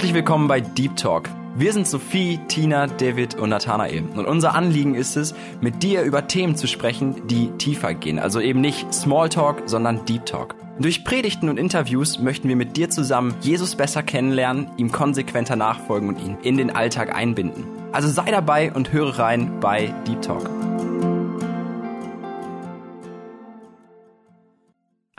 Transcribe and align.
Herzlich 0.00 0.14
willkommen 0.14 0.48
bei 0.48 0.62
Deep 0.62 0.96
Talk. 0.96 1.28
Wir 1.56 1.74
sind 1.74 1.86
Sophie, 1.86 2.40
Tina, 2.48 2.86
David 2.86 3.34
und 3.34 3.50
Nathanael. 3.50 4.02
Und 4.16 4.24
unser 4.24 4.54
Anliegen 4.54 4.94
ist 4.94 5.14
es, 5.14 5.34
mit 5.60 5.82
dir 5.82 6.04
über 6.04 6.26
Themen 6.26 6.56
zu 6.56 6.66
sprechen, 6.66 7.26
die 7.26 7.50
tiefer 7.58 7.92
gehen. 7.92 8.18
Also 8.18 8.40
eben 8.40 8.62
nicht 8.62 8.94
Smalltalk, 8.94 9.64
sondern 9.66 10.06
Deep 10.06 10.24
Talk. 10.24 10.54
Durch 10.78 11.04
Predigten 11.04 11.50
und 11.50 11.58
Interviews 11.58 12.18
möchten 12.18 12.48
wir 12.48 12.56
mit 12.56 12.78
dir 12.78 12.88
zusammen 12.88 13.34
Jesus 13.42 13.76
besser 13.76 14.02
kennenlernen, 14.02 14.70
ihm 14.78 14.90
konsequenter 14.90 15.54
nachfolgen 15.54 16.08
und 16.08 16.18
ihn 16.18 16.38
in 16.42 16.56
den 16.56 16.74
Alltag 16.74 17.14
einbinden. 17.14 17.64
Also 17.92 18.08
sei 18.08 18.30
dabei 18.30 18.72
und 18.72 18.94
höre 18.94 19.18
rein 19.18 19.60
bei 19.60 19.92
Deep 20.06 20.22
Talk. 20.22 20.48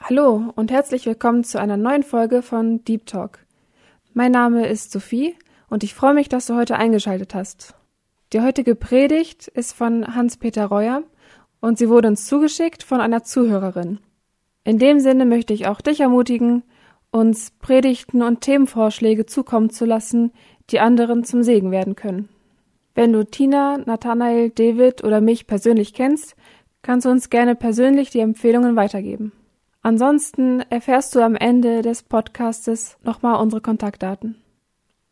Hallo 0.01 0.51
und 0.55 0.71
herzlich 0.71 1.05
willkommen 1.05 1.43
zu 1.43 1.59
einer 1.59 1.77
neuen 1.77 2.01
Folge 2.01 2.41
von 2.41 2.83
Deep 2.83 3.05
Talk. 3.05 3.40
Mein 4.13 4.33
Name 4.33 4.67
ist 4.67 4.91
Sophie 4.91 5.35
und 5.69 5.85
ich 5.85 5.93
freue 5.93 6.13
mich, 6.13 6.27
dass 6.27 6.45
du 6.45 6.55
heute 6.55 6.75
eingeschaltet 6.75 7.33
hast. 7.33 7.75
Die 8.33 8.41
heutige 8.41 8.75
Predigt 8.75 9.47
ist 9.47 9.71
von 9.71 10.15
Hans-Peter 10.15 10.65
Reuer 10.65 11.03
und 11.61 11.77
sie 11.77 11.87
wurde 11.87 12.09
uns 12.09 12.27
zugeschickt 12.27 12.83
von 12.83 12.99
einer 12.99 13.23
Zuhörerin. 13.23 13.99
In 14.65 14.79
dem 14.79 14.99
Sinne 14.99 15.25
möchte 15.25 15.53
ich 15.53 15.65
auch 15.65 15.79
dich 15.79 16.01
ermutigen, 16.01 16.63
uns 17.09 17.51
Predigten 17.51 18.21
und 18.21 18.41
Themenvorschläge 18.41 19.25
zukommen 19.27 19.69
zu 19.69 19.85
lassen, 19.85 20.33
die 20.71 20.81
anderen 20.81 21.23
zum 21.23 21.41
Segen 21.41 21.71
werden 21.71 21.95
können. 21.95 22.27
Wenn 22.93 23.13
du 23.13 23.23
Tina, 23.23 23.77
Nathanael, 23.77 24.49
David 24.49 25.05
oder 25.05 25.21
mich 25.21 25.47
persönlich 25.47 25.93
kennst, 25.93 26.35
kannst 26.81 27.05
du 27.05 27.09
uns 27.09 27.29
gerne 27.29 27.55
persönlich 27.55 28.09
die 28.09 28.19
Empfehlungen 28.19 28.75
weitergeben. 28.75 29.31
Ansonsten 29.83 30.61
erfährst 30.69 31.15
du 31.15 31.21
am 31.21 31.35
Ende 31.35 31.81
des 31.81 32.03
Podcastes 32.03 32.97
nochmal 33.03 33.41
unsere 33.41 33.61
Kontaktdaten. 33.61 34.35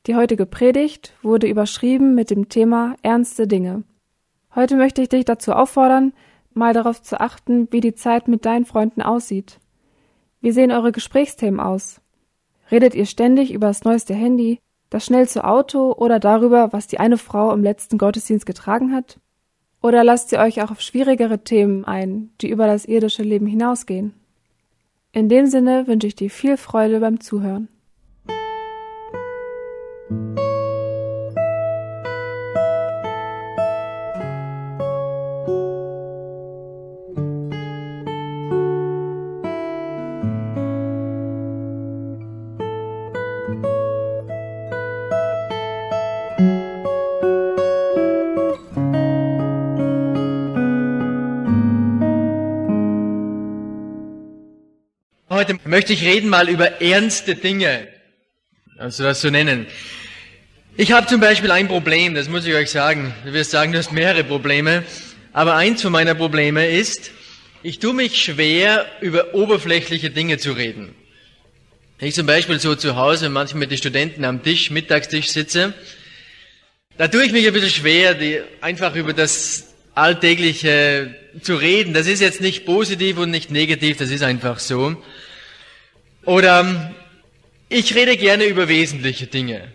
Die 0.06 0.16
heutige 0.16 0.46
Predigt 0.46 1.14
wurde 1.24 1.48
überschrieben 1.48 2.14
mit 2.14 2.30
dem 2.30 2.50
Thema 2.50 2.96
ernste 3.02 3.48
Dinge. 3.48 3.84
Heute 4.54 4.76
möchte 4.76 5.02
ich 5.02 5.10
dich 5.10 5.26
dazu 5.26 5.54
auffordern, 5.54 6.14
mal 6.54 6.74
darauf 6.74 7.02
zu 7.02 7.20
achten, 7.20 7.68
wie 7.72 7.82
die 7.82 7.96
Zeit 7.96 8.28
mit 8.28 8.46
deinen 8.46 8.66
Freunden 8.66 9.02
aussieht. 9.02 9.60
Wie 10.40 10.52
sehen 10.52 10.72
eure 10.72 10.92
Gesprächsthemen 10.92 11.60
aus? 11.60 12.00
Redet 12.70 12.94
ihr 12.94 13.08
ständig 13.08 13.52
über 13.52 13.68
das 13.68 13.84
neueste 13.84 14.14
Handy, 14.14 14.60
das 14.92 15.04
schnellste 15.04 15.46
Auto 15.46 15.94
oder 15.94 16.20
darüber, 16.20 16.72
was 16.74 16.86
die 16.86 17.00
eine 17.00 17.18
Frau 17.18 17.52
im 17.54 17.64
letzten 17.64 17.98
Gottesdienst 17.98 18.46
getragen 18.46 18.94
hat? 18.94 19.20
Oder 19.82 20.04
lasst 20.04 20.32
ihr 20.32 20.40
euch 20.40 20.62
auch 20.62 20.70
auf 20.70 20.82
schwierigere 20.82 21.44
Themen 21.44 21.86
ein, 21.86 22.30
die 22.42 22.50
über 22.50 22.68
das 22.68 22.86
irdische 22.86 23.24
Leben 23.24 23.48
hinausgehen? 23.48 24.14
In 25.20 25.28
dem 25.28 25.48
Sinne 25.48 25.86
wünsche 25.86 26.08
ich 26.08 26.16
dir 26.16 26.30
viel 26.30 26.56
Freude 26.56 27.02
beim 27.02 27.20
Zuhören. 27.20 27.68
Möchte 55.70 55.94
ich 55.94 56.04
reden 56.04 56.30
mal 56.30 56.50
über 56.50 56.82
ernste 56.82 57.36
Dinge, 57.36 57.88
also 58.78 59.04
das 59.04 59.22
so 59.22 59.30
nennen. 59.30 59.68
Ich 60.76 60.92
habe 60.92 61.06
zum 61.06 61.22
Beispiel 61.22 61.52
ein 61.52 61.68
Problem, 61.68 62.16
das 62.16 62.28
muss 62.28 62.46
ich 62.48 62.56
euch 62.56 62.72
sagen. 62.72 63.14
Du 63.24 63.34
wirst 63.34 63.52
sagen, 63.52 63.72
du 63.72 63.78
hast 63.78 63.92
mehrere 63.92 64.24
Probleme. 64.24 64.84
Aber 65.32 65.56
eins 65.56 65.82
von 65.82 65.92
meiner 65.92 66.16
Probleme 66.16 66.68
ist, 66.68 67.12
ich 67.62 67.78
tue 67.80 67.94
mich 67.94 68.20
schwer, 68.20 68.86
über 69.02 69.36
oberflächliche 69.36 70.10
Dinge 70.10 70.40
zu 70.40 70.54
reden. 70.54 70.96
Wenn 72.00 72.08
ich 72.08 72.16
zum 72.16 72.26
Beispiel 72.26 72.60
so 72.60 72.76
zu 72.76 72.96
Hause 72.96 73.30
manchmal 73.30 73.60
mit 73.60 73.72
den 73.72 73.78
Studenten 73.78 74.26
am 74.26 74.42
Tisch, 74.42 74.72
Mittagstisch 74.72 75.28
sitze, 75.28 75.74
da 76.98 77.10
tue 77.10 77.26
ich 77.26 77.32
mich 77.32 77.46
ein 77.46 77.54
bisschen 77.54 77.70
schwer, 77.70 78.16
die, 78.16 78.42
einfach 78.62 78.96
über 78.96 79.14
das 79.14 79.68
Alltägliche 79.94 81.14
zu 81.42 81.56
reden. 81.56 81.94
Das 81.94 82.08
ist 82.08 82.22
jetzt 82.22 82.42
nicht 82.42 82.66
positiv 82.66 83.20
und 83.20 83.30
nicht 83.30 83.52
negativ, 83.52 83.98
das 83.98 84.10
ist 84.10 84.24
einfach 84.24 84.58
so. 84.58 84.98
Oder 86.26 86.94
ich 87.70 87.96
rede 87.96 88.18
gerne 88.18 88.46
über 88.46 88.68
wesentliche 88.68 89.28
Dinge. 89.28 89.68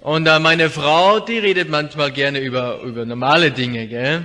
Und 0.00 0.26
äh, 0.26 0.38
meine 0.38 0.70
Frau, 0.70 1.20
die 1.20 1.38
redet 1.38 1.68
manchmal 1.68 2.10
gerne 2.10 2.38
über, 2.40 2.80
über 2.82 3.04
normale 3.04 3.50
Dinge. 3.50 3.86
Gell? 3.86 4.24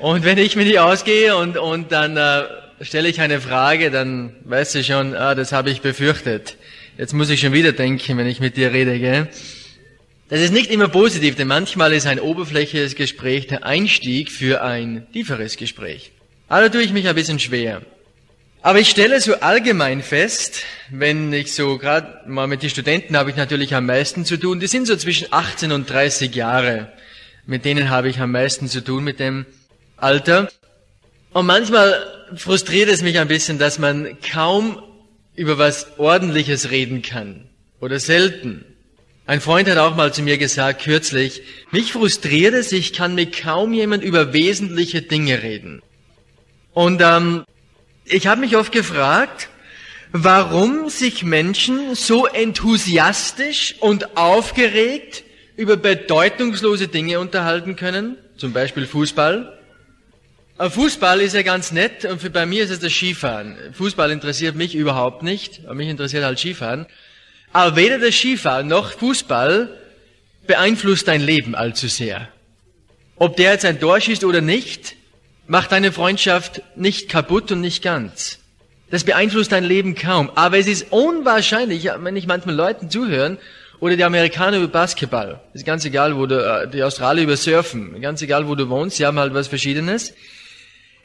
Und 0.00 0.24
wenn 0.24 0.38
ich 0.38 0.56
mit 0.56 0.66
ihr 0.66 0.84
ausgehe 0.84 1.36
und, 1.36 1.56
und 1.56 1.92
dann 1.92 2.16
äh, 2.16 2.42
stelle 2.80 3.08
ich 3.08 3.20
eine 3.20 3.40
Frage, 3.40 3.90
dann 3.90 4.34
weiß 4.44 4.72
sie 4.72 4.84
schon, 4.84 5.14
ah, 5.14 5.34
das 5.34 5.52
habe 5.52 5.70
ich 5.70 5.80
befürchtet. 5.80 6.56
Jetzt 6.98 7.14
muss 7.14 7.30
ich 7.30 7.40
schon 7.40 7.52
wieder 7.52 7.72
denken, 7.72 8.18
wenn 8.18 8.26
ich 8.26 8.40
mit 8.40 8.56
dir 8.56 8.72
rede. 8.72 8.98
Gell? 8.98 9.28
Das 10.28 10.40
ist 10.40 10.52
nicht 10.52 10.70
immer 10.70 10.88
positiv, 10.88 11.36
denn 11.36 11.48
manchmal 11.48 11.92
ist 11.92 12.06
ein 12.06 12.20
oberflächliches 12.20 12.94
Gespräch 12.94 13.46
der 13.46 13.64
Einstieg 13.64 14.30
für 14.30 14.62
ein 14.62 15.06
tieferes 15.12 15.56
Gespräch. 15.56 16.12
Also 16.48 16.70
tue 16.70 16.82
ich 16.82 16.92
mich 16.92 17.08
ein 17.08 17.14
bisschen 17.14 17.38
schwer. 17.38 17.82
Aber 18.62 18.78
ich 18.78 18.90
stelle 18.90 19.20
so 19.22 19.36
allgemein 19.36 20.02
fest, 20.02 20.64
wenn 20.90 21.32
ich 21.32 21.54
so 21.54 21.78
gerade 21.78 22.28
mal 22.28 22.46
mit 22.46 22.62
den 22.62 22.68
Studenten 22.68 23.16
habe 23.16 23.30
ich 23.30 23.36
natürlich 23.36 23.74
am 23.74 23.86
meisten 23.86 24.26
zu 24.26 24.36
tun, 24.36 24.60
die 24.60 24.66
sind 24.66 24.86
so 24.86 24.96
zwischen 24.96 25.28
18 25.30 25.72
und 25.72 25.88
30 25.88 26.34
Jahre. 26.34 26.92
Mit 27.46 27.64
denen 27.64 27.88
habe 27.88 28.10
ich 28.10 28.20
am 28.20 28.32
meisten 28.32 28.68
zu 28.68 28.84
tun, 28.84 29.02
mit 29.02 29.18
dem 29.18 29.46
Alter. 29.96 30.50
Und 31.32 31.46
manchmal 31.46 32.04
frustriert 32.36 32.90
es 32.90 33.02
mich 33.02 33.18
ein 33.18 33.28
bisschen, 33.28 33.58
dass 33.58 33.78
man 33.78 34.18
kaum 34.20 34.82
über 35.36 35.56
was 35.56 35.98
Ordentliches 35.98 36.70
reden 36.70 37.00
kann. 37.00 37.48
Oder 37.80 37.98
selten. 37.98 38.66
Ein 39.24 39.40
Freund 39.40 39.70
hat 39.70 39.78
auch 39.78 39.96
mal 39.96 40.12
zu 40.12 40.22
mir 40.22 40.36
gesagt, 40.36 40.82
kürzlich, 40.82 41.40
mich 41.70 41.92
frustriert 41.92 42.52
es, 42.52 42.72
ich 42.72 42.92
kann 42.92 43.14
mit 43.14 43.40
kaum 43.40 43.72
jemand 43.72 44.04
über 44.04 44.34
wesentliche 44.34 45.00
Dinge 45.00 45.42
reden. 45.42 45.80
Und 46.74 47.00
ähm, 47.00 47.44
ich 48.10 48.26
habe 48.26 48.40
mich 48.40 48.56
oft 48.56 48.72
gefragt, 48.72 49.48
warum 50.12 50.88
sich 50.88 51.22
Menschen 51.22 51.94
so 51.94 52.26
enthusiastisch 52.26 53.76
und 53.80 54.16
aufgeregt 54.16 55.22
über 55.56 55.76
bedeutungslose 55.76 56.88
Dinge 56.88 57.20
unterhalten 57.20 57.76
können, 57.76 58.16
zum 58.36 58.52
Beispiel 58.52 58.86
Fußball. 58.86 59.56
Aber 60.58 60.70
Fußball 60.70 61.20
ist 61.20 61.34
ja 61.34 61.42
ganz 61.42 61.72
nett 61.72 62.04
und 62.04 62.32
bei 62.32 62.46
mir 62.46 62.64
ist 62.64 62.70
es 62.70 62.80
das 62.80 62.92
Skifahren. 62.92 63.56
Fußball 63.72 64.10
interessiert 64.10 64.56
mich 64.56 64.74
überhaupt 64.74 65.22
nicht, 65.22 65.60
aber 65.64 65.74
mich 65.74 65.88
interessiert 65.88 66.24
halt 66.24 66.38
Skifahren. 66.38 66.86
Aber 67.52 67.76
weder 67.76 67.98
das 67.98 68.14
Skifahren 68.14 68.68
noch 68.68 68.92
Fußball 68.92 69.78
beeinflusst 70.46 71.08
dein 71.08 71.20
Leben 71.20 71.54
allzu 71.54 71.88
sehr. 71.88 72.28
Ob 73.16 73.36
der 73.36 73.52
jetzt 73.52 73.64
ein 73.64 73.78
Tor 73.78 74.00
schießt 74.00 74.24
oder 74.24 74.40
nicht, 74.40 74.96
macht 75.50 75.72
deine 75.72 75.90
Freundschaft 75.90 76.62
nicht 76.76 77.08
kaputt 77.08 77.50
und 77.50 77.60
nicht 77.60 77.82
ganz. 77.82 78.38
Das 78.90 79.02
beeinflusst 79.02 79.50
dein 79.50 79.64
Leben 79.64 79.96
kaum. 79.96 80.30
Aber 80.36 80.58
es 80.58 80.68
ist 80.68 80.86
unwahrscheinlich, 80.90 81.88
wenn 81.98 82.14
ich 82.14 82.28
manchmal 82.28 82.54
Leuten 82.54 82.88
zuhören, 82.88 83.36
oder 83.80 83.96
die 83.96 84.04
Amerikaner 84.04 84.58
über 84.58 84.68
Basketball. 84.68 85.40
Ist 85.54 85.64
ganz 85.64 85.84
egal, 85.86 86.16
wo 86.16 86.26
du, 86.26 86.36
äh, 86.36 86.68
die 86.68 86.82
Australier 86.82 87.24
über 87.24 87.36
Surfen. 87.36 88.00
Ganz 88.00 88.20
egal, 88.20 88.46
wo 88.46 88.54
du 88.54 88.68
wohnst. 88.68 88.98
Sie 88.98 89.06
haben 89.06 89.18
halt 89.18 89.32
was 89.32 89.48
Verschiedenes. 89.48 90.14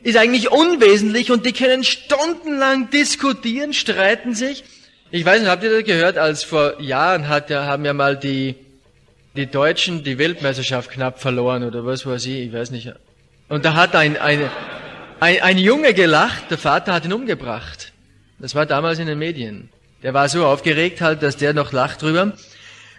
Ist 0.04 0.18
eigentlich 0.18 0.52
unwesentlich 0.52 1.32
und 1.32 1.46
die 1.46 1.54
können 1.54 1.86
stundenlang 1.86 2.90
diskutieren, 2.90 3.72
streiten 3.74 4.36
sich. 4.36 4.66
Ich 5.10 5.26
weiß 5.26 5.40
nicht, 5.40 5.50
habt 5.50 5.64
ihr 5.64 5.72
das 5.72 5.86
gehört, 5.86 6.18
als 6.18 6.44
vor 6.44 6.80
Jahren 6.82 7.30
hat 7.30 7.50
haben 7.50 7.86
ja 7.86 7.94
mal 7.94 8.18
die, 8.18 8.56
die 9.38 9.48
Deutschen 9.48 10.04
die 10.04 10.18
Weltmeisterschaft 10.18 10.92
knapp 10.92 11.22
verloren 11.22 11.64
oder 11.64 11.86
was 11.86 12.06
weiß 12.06 12.26
ich, 12.26 12.48
ich 12.48 12.54
weiß 12.54 12.72
nicht. 12.72 12.94
Und 13.48 13.66
da 13.66 13.76
hat 13.76 13.96
ein, 13.96 14.18
ein, 14.18 14.50
ein, 15.20 15.42
ein 15.42 15.58
Junge 15.58 15.94
gelacht, 15.94 16.50
der 16.50 16.58
Vater 16.58 16.94
hat 16.94 17.06
ihn 17.06 17.14
umgebracht. 17.14 17.94
Das 18.40 18.56
war 18.56 18.66
damals 18.66 19.00
in 19.00 19.08
den 19.08 19.20
Medien. 19.20 19.70
Der 20.04 20.14
war 20.14 20.30
so 20.30 20.46
aufgeregt 20.46 21.02
halt, 21.02 21.24
dass 21.24 21.38
der 21.38 21.54
noch 21.54 21.72
lacht 21.72 22.02
drüber. 22.02 22.34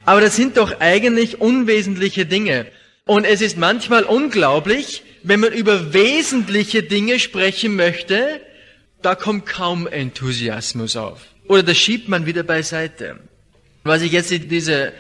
Aber 0.05 0.21
das 0.21 0.37
sind 0.37 0.57
doch 0.57 0.81
eigentlich 0.81 1.41
unwesentliche 1.41 2.27
Dinge. 2.27 2.67
Und 3.05 3.25
es 3.25 3.41
ist 3.41 3.57
manchmal 3.57 4.05
unglaublich, 4.05 5.03
wenn 5.23 5.41
man 5.41 5.53
über 5.53 5.93
wesentliche 5.93 6.83
Dinge 6.83 7.19
sprechen 7.19 7.77
möchte, 7.77 8.41
da 9.03 9.15
kommt 9.15 9.47
kaum 9.47 9.87
Enthusiasmus 9.87 10.97
auf. 10.97 11.21
Oder 11.49 11.63
das 11.63 11.77
schiebt 11.77 12.09
man 12.09 12.27
wieder 12.27 12.43
beiseite. 12.43 13.21
Was 13.85 14.03
ich 14.03 14.13
jetzt 14.13 14.33
in 14.33 14.49
dieser 14.49 14.93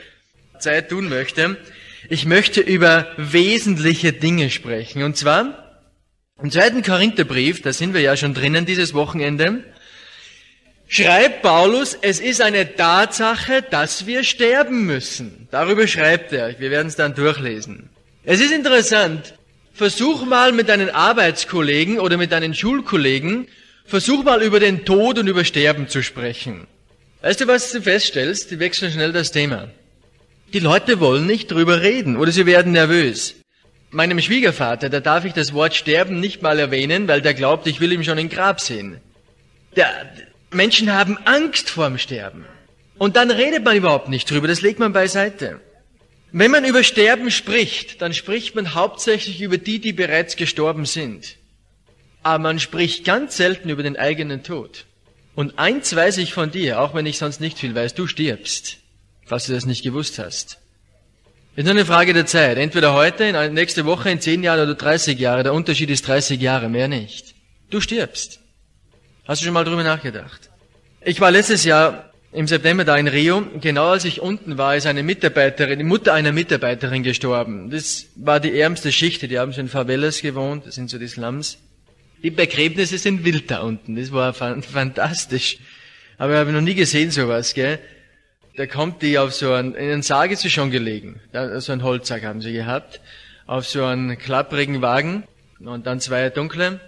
Zeit 0.59 0.91
tun 0.91 1.09
möchte, 1.09 1.57
ich 2.09 2.27
möchte 2.27 2.61
über 2.61 3.09
wesentliche 3.17 4.13
Dinge 4.13 4.51
sprechen. 4.51 5.03
Und 5.03 5.17
zwar 5.17 5.81
im 6.43 6.51
zweiten 6.51 6.83
Korintherbrief, 6.83 7.63
da 7.63 7.73
sind 7.73 7.95
wir 7.95 8.01
ja 8.01 8.17
schon 8.17 8.35
drinnen 8.35 8.67
dieses 8.67 8.93
Wochenende, 8.95 9.65
schreibt 10.87 11.43
Paulus, 11.43 11.97
es 12.01 12.21
ist 12.21 12.41
eine 12.41 12.77
Tatsache, 12.77 13.63
dass 13.63 14.07
wir 14.07 14.23
sterben 14.23 14.85
müssen. 14.85 15.49
Darüber 15.51 15.87
schreibt 15.87 16.33
er. 16.33 16.59
Wir 16.61 16.71
werden 16.71 16.89
es 16.89 16.97
dann 16.97 17.15
durchlesen. 17.15 17.89
Es 18.25 18.41
ist 18.41 18.53
interessant. 18.53 19.35
Versuch 19.73 20.25
mal 20.25 20.53
mit 20.53 20.69
deinen 20.69 20.91
Arbeitskollegen 20.91 21.99
oder 21.99 22.17
mit 22.17 22.33
deinen 22.33 22.55
Schulkollegen, 22.55 23.47
versuch 23.85 24.25
mal 24.25 24.43
über 24.43 24.59
den 24.59 24.85
Tod 24.85 25.19
und 25.19 25.27
über 25.27 25.45
Sterben 25.45 25.89
zu 25.89 26.03
sprechen. 26.03 26.67
Weißt 27.21 27.41
du, 27.41 27.47
was 27.47 27.73
du 27.73 27.83
feststellst? 27.83 28.51
Die 28.51 28.59
wechseln 28.59 28.93
schnell 28.93 29.13
das 29.13 29.33
Thema. 29.33 29.69
Die 30.53 30.61
Leute 30.61 31.01
wollen 31.01 31.27
nicht 31.27 31.51
drüber 31.51 31.83
reden 31.83 32.17
oder 32.17 32.31
sie 32.31 32.47
werden 32.47 32.73
nervös. 32.73 33.35
Meinem 33.91 34.21
Schwiegervater, 34.21 34.89
da 34.89 35.01
darf 35.01 35.25
ich 35.25 35.33
das 35.33 35.53
Wort 35.53 35.75
Sterben 35.75 36.21
nicht 36.21 36.43
mal 36.43 36.59
erwähnen, 36.59 37.09
weil 37.09 37.21
der 37.21 37.35
glaubt, 37.35 37.67
ich 37.67 37.81
will 37.81 37.93
ihm 37.93 38.05
schon 38.05 38.19
ein 38.19 38.29
Grab 38.29 38.61
sehen. 38.61 39.01
Der, 39.75 39.91
Menschen 40.51 40.93
haben 40.93 41.19
Angst 41.25 41.71
vorm 41.71 41.99
Sterben. 41.99 42.45
Und 42.99 43.17
dann 43.17 43.31
redet 43.31 43.65
man 43.65 43.77
überhaupt 43.77 44.09
nicht 44.09 44.31
drüber, 44.31 44.49
das 44.49 44.63
legt 44.63 44.79
man 44.79 44.93
beiseite. 44.93 45.61
Wenn 46.33 46.51
man 46.51 46.65
über 46.65 46.83
Sterben 46.83 47.31
spricht, 47.31 48.01
dann 48.01 48.15
spricht 48.15 48.55
man 48.55 48.75
hauptsächlich 48.75 49.41
über 49.41 49.59
die, 49.59 49.81
die 49.81 49.93
bereits 49.93 50.37
gestorben 50.37 50.85
sind. 50.85 51.37
Aber 52.23 52.43
man 52.43 52.59
spricht 52.59 53.05
ganz 53.05 53.37
selten 53.37 53.69
über 53.69 53.83
den 53.83 53.97
eigenen 53.97 54.43
Tod. 54.43 54.87
Und 55.35 55.59
eins 55.59 55.95
weiß 55.95 56.19
ich 56.19 56.33
von 56.33 56.51
dir, 56.51 56.81
auch 56.81 56.95
wenn 56.95 57.07
ich 57.07 57.19
sonst 57.19 57.41
nicht 57.41 57.59
viel 57.59 57.75
weiß, 57.75 57.95
du 57.95 58.07
stirbst, 58.07 58.79
falls 59.27 59.47
du 59.47 59.53
das 59.53 59.67
nicht 59.67 59.83
gewusst 59.83 60.19
hast. 60.19 60.59
Ist 61.57 61.65
nur 61.65 61.73
eine 61.73 61.85
Frage 61.85 62.13
der 62.13 62.27
Zeit. 62.27 62.59
Entweder 62.59 62.95
heute, 62.95 63.51
nächste 63.51 63.85
Woche, 63.85 64.11
in 64.11 64.21
zehn 64.21 64.43
Jahren 64.43 64.61
oder 64.61 64.75
30 64.75 65.19
Jahre. 65.19 65.43
Der 65.43 65.55
Unterschied 65.55 65.91
ist 65.91 66.07
30 66.07 66.41
Jahre, 66.41 66.69
mehr 66.69 66.87
nicht. 66.87 67.35
Du 67.71 67.81
stirbst. 67.81 68.41
Hast 69.27 69.41
du 69.41 69.47
schon 69.47 69.55
mal 69.55 69.65
drüber 69.65 69.83
nachgedacht? 69.83 70.51
Ich 71.01 71.21
war 71.21 71.31
letztes 71.31 71.65
Jahr 71.65 72.13
im 72.33 72.47
September 72.47 72.85
da 72.85 72.97
in 72.97 73.09
Rio. 73.09 73.43
Genau 73.61 73.89
als 73.89 74.05
ich 74.05 74.21
unten 74.21 74.59
war, 74.59 74.77
ist 74.77 74.87
eine 74.87 75.03
Mitarbeiterin, 75.03 75.79
die 75.79 75.85
Mutter 75.85 76.13
einer 76.13 76.33
Mitarbeiterin 76.33 77.03
gestorben. 77.03 77.71
Das 77.71 78.07
war 78.17 78.39
die 78.39 78.59
ärmste 78.59 78.93
Schicht. 78.93 79.23
Die 79.23 79.39
haben 79.39 79.53
schon 79.53 79.63
in 79.63 79.69
Favelas 79.69 80.21
gewohnt. 80.21 80.67
Das 80.67 80.75
sind 80.75 80.91
so 80.91 80.99
die 80.99 81.09
Slums. 81.09 81.59
Die 82.23 82.31
Begräbnisse 82.31 82.99
sind 82.99 83.25
wild 83.25 83.51
da 83.51 83.61
unten. 83.61 83.97
Das 83.97 84.13
war 84.13 84.35
fantastisch. 84.35 85.59
Aber 86.19 86.35
ich 86.35 86.39
habe 86.39 86.53
noch 86.53 86.61
nie 86.61 86.75
gesehen 86.75 87.11
sowas, 87.11 87.55
gell? 87.55 87.79
Da 88.57 88.67
kommt 88.67 89.03
die 89.03 89.19
auf 89.19 89.35
so 89.35 89.53
einen, 89.53 89.75
in 89.75 89.91
einen 89.91 90.03
Sarg 90.03 90.31
ist 90.31 90.41
sie 90.41 90.51
schon 90.51 90.71
gelegen. 90.71 91.21
Da, 91.33 91.61
so 91.61 91.73
einen 91.73 91.83
Holzsack 91.83 92.25
haben 92.25 92.41
sie 92.41 92.53
gehabt. 92.53 93.01
Auf 93.47 93.67
so 93.67 93.85
einen 93.85 94.19
klapprigen 94.19 94.83
Wagen. 94.83 95.25
Und 95.61 95.87
dann 95.87 96.01
zwei 96.01 96.31
dunkle 96.31 96.81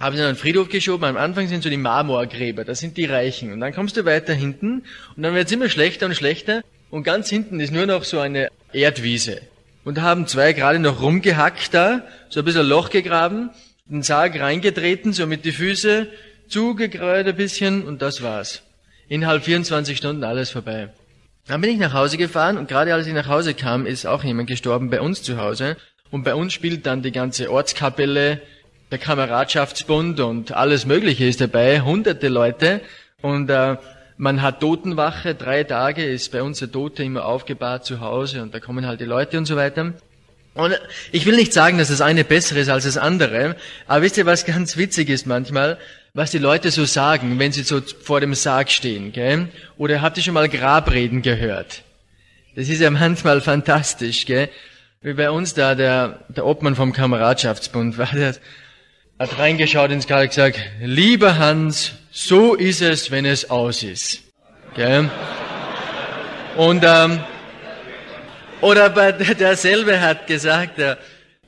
haben 0.00 0.16
sie 0.16 0.22
in 0.22 0.28
einen 0.28 0.36
Friedhof 0.36 0.68
geschoben. 0.68 1.04
Am 1.04 1.16
Anfang 1.16 1.46
sind 1.46 1.62
so 1.62 1.68
die 1.68 1.76
Marmorgräber, 1.76 2.64
das 2.64 2.80
sind 2.80 2.96
die 2.96 3.04
Reichen. 3.04 3.52
Und 3.52 3.60
dann 3.60 3.74
kommst 3.74 3.96
du 3.96 4.04
weiter 4.04 4.32
hinten 4.32 4.84
und 5.14 5.22
dann 5.22 5.34
wird 5.34 5.46
es 5.46 5.52
immer 5.52 5.68
schlechter 5.68 6.06
und 6.06 6.14
schlechter. 6.14 6.62
Und 6.90 7.04
ganz 7.04 7.28
hinten 7.28 7.60
ist 7.60 7.72
nur 7.72 7.86
noch 7.86 8.04
so 8.04 8.18
eine 8.18 8.48
Erdwiese. 8.72 9.42
Und 9.84 9.98
da 9.98 10.02
haben 10.02 10.26
zwei 10.26 10.52
gerade 10.54 10.78
noch 10.78 11.02
rumgehackt 11.02 11.72
da, 11.74 12.02
so 12.30 12.40
ein 12.40 12.44
bisschen 12.44 12.66
Loch 12.66 12.90
gegraben, 12.90 13.50
den 13.86 14.02
Sarg 14.02 14.40
reingetreten, 14.40 15.12
so 15.12 15.26
mit 15.26 15.44
die 15.44 15.52
Füße 15.52 16.08
zugekreut 16.48 17.26
ein 17.26 17.36
bisschen 17.36 17.84
und 17.84 18.02
das 18.02 18.22
war's. 18.22 18.62
Innerhalb 19.08 19.44
24 19.44 19.98
Stunden 19.98 20.24
alles 20.24 20.50
vorbei. 20.50 20.90
Dann 21.46 21.60
bin 21.60 21.70
ich 21.70 21.78
nach 21.78 21.94
Hause 21.94 22.16
gefahren 22.16 22.58
und 22.58 22.68
gerade 22.68 22.94
als 22.94 23.06
ich 23.06 23.14
nach 23.14 23.28
Hause 23.28 23.54
kam, 23.54 23.86
ist 23.86 24.06
auch 24.06 24.22
jemand 24.22 24.48
gestorben 24.48 24.90
bei 24.90 25.00
uns 25.00 25.22
zu 25.22 25.38
Hause. 25.38 25.76
Und 26.10 26.24
bei 26.24 26.34
uns 26.34 26.52
spielt 26.52 26.86
dann 26.86 27.02
die 27.02 27.12
ganze 27.12 27.50
Ortskapelle, 27.50 28.40
der 28.90 28.98
Kameradschaftsbund 28.98 30.18
und 30.20 30.52
alles 30.52 30.84
Mögliche 30.84 31.24
ist 31.24 31.40
dabei, 31.40 31.80
hunderte 31.80 32.28
Leute 32.28 32.80
und 33.22 33.48
äh, 33.48 33.76
man 34.16 34.42
hat 34.42 34.60
Totenwache, 34.60 35.34
drei 35.34 35.64
Tage 35.64 36.04
ist 36.04 36.32
bei 36.32 36.42
uns 36.42 36.58
der 36.58 36.70
Tote 36.70 37.04
immer 37.04 37.24
aufgebahrt 37.24 37.84
zu 37.84 38.00
Hause 38.00 38.42
und 38.42 38.52
da 38.52 38.60
kommen 38.60 38.86
halt 38.86 39.00
die 39.00 39.04
Leute 39.04 39.38
und 39.38 39.46
so 39.46 39.56
weiter. 39.56 39.94
Und 40.60 40.78
ich 41.12 41.26
will 41.26 41.36
nicht 41.36 41.52
sagen, 41.52 41.78
dass 41.78 41.88
das 41.88 42.00
eine 42.00 42.24
besser 42.24 42.56
ist 42.56 42.68
als 42.68 42.84
das 42.84 42.96
andere, 42.96 43.56
aber 43.86 44.02
wisst 44.02 44.16
ihr, 44.16 44.26
was 44.26 44.44
ganz 44.44 44.76
witzig 44.76 45.08
ist 45.08 45.26
manchmal? 45.26 45.78
Was 46.12 46.30
die 46.32 46.38
Leute 46.38 46.70
so 46.70 46.84
sagen, 46.84 47.38
wenn 47.38 47.52
sie 47.52 47.62
so 47.62 47.80
vor 48.02 48.20
dem 48.20 48.34
Sarg 48.34 48.70
stehen, 48.70 49.12
gell? 49.12 49.48
Oder 49.78 50.02
habt 50.02 50.16
ihr 50.16 50.22
schon 50.22 50.34
mal 50.34 50.48
Grabreden 50.48 51.22
gehört? 51.22 51.82
Das 52.56 52.68
ist 52.68 52.80
ja 52.80 52.90
manchmal 52.90 53.40
fantastisch, 53.52 54.26
gell? 54.26 54.48
Wie 55.02 55.14
bei 55.14 55.30
uns 55.30 55.54
da 55.54 55.74
der, 55.74 56.24
der 56.28 56.44
Obmann 56.44 56.76
vom 56.76 56.92
Kameradschaftsbund 56.92 57.96
war, 57.96 58.08
der 58.12 58.34
hat 59.18 59.38
reingeschaut 59.38 59.90
ins 59.90 60.06
Grab 60.06 60.22
und 60.22 60.28
gesagt, 60.28 60.58
lieber 60.82 61.38
Hans, 61.38 61.92
so 62.10 62.54
ist 62.54 62.82
es, 62.82 63.10
wenn 63.10 63.24
es 63.24 63.48
aus 63.48 63.82
ist. 63.82 64.22
Gell? 64.74 65.10
Und 66.56 66.84
ähm, 66.84 67.20
oder 68.60 68.90
bei 68.90 69.12
derselbe 69.12 70.00
hat 70.00 70.26
gesagt, 70.26 70.80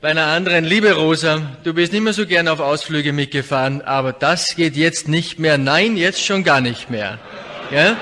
bei 0.01 0.09
einer 0.09 0.25
anderen, 0.25 0.65
liebe 0.65 0.91
Rosa, 0.93 1.41
du 1.63 1.73
bist 1.73 1.93
nicht 1.93 2.01
mehr 2.01 2.13
so 2.13 2.25
gern 2.25 2.47
auf 2.47 2.59
Ausflüge 2.59 3.13
mitgefahren, 3.13 3.81
aber 3.81 4.11
das 4.11 4.55
geht 4.55 4.75
jetzt 4.75 5.07
nicht 5.07 5.39
mehr. 5.39 5.57
Nein, 5.57 5.95
jetzt 5.95 6.21
schon 6.21 6.43
gar 6.43 6.59
nicht 6.59 6.89
mehr. 6.89 7.19
Gell? 7.69 7.95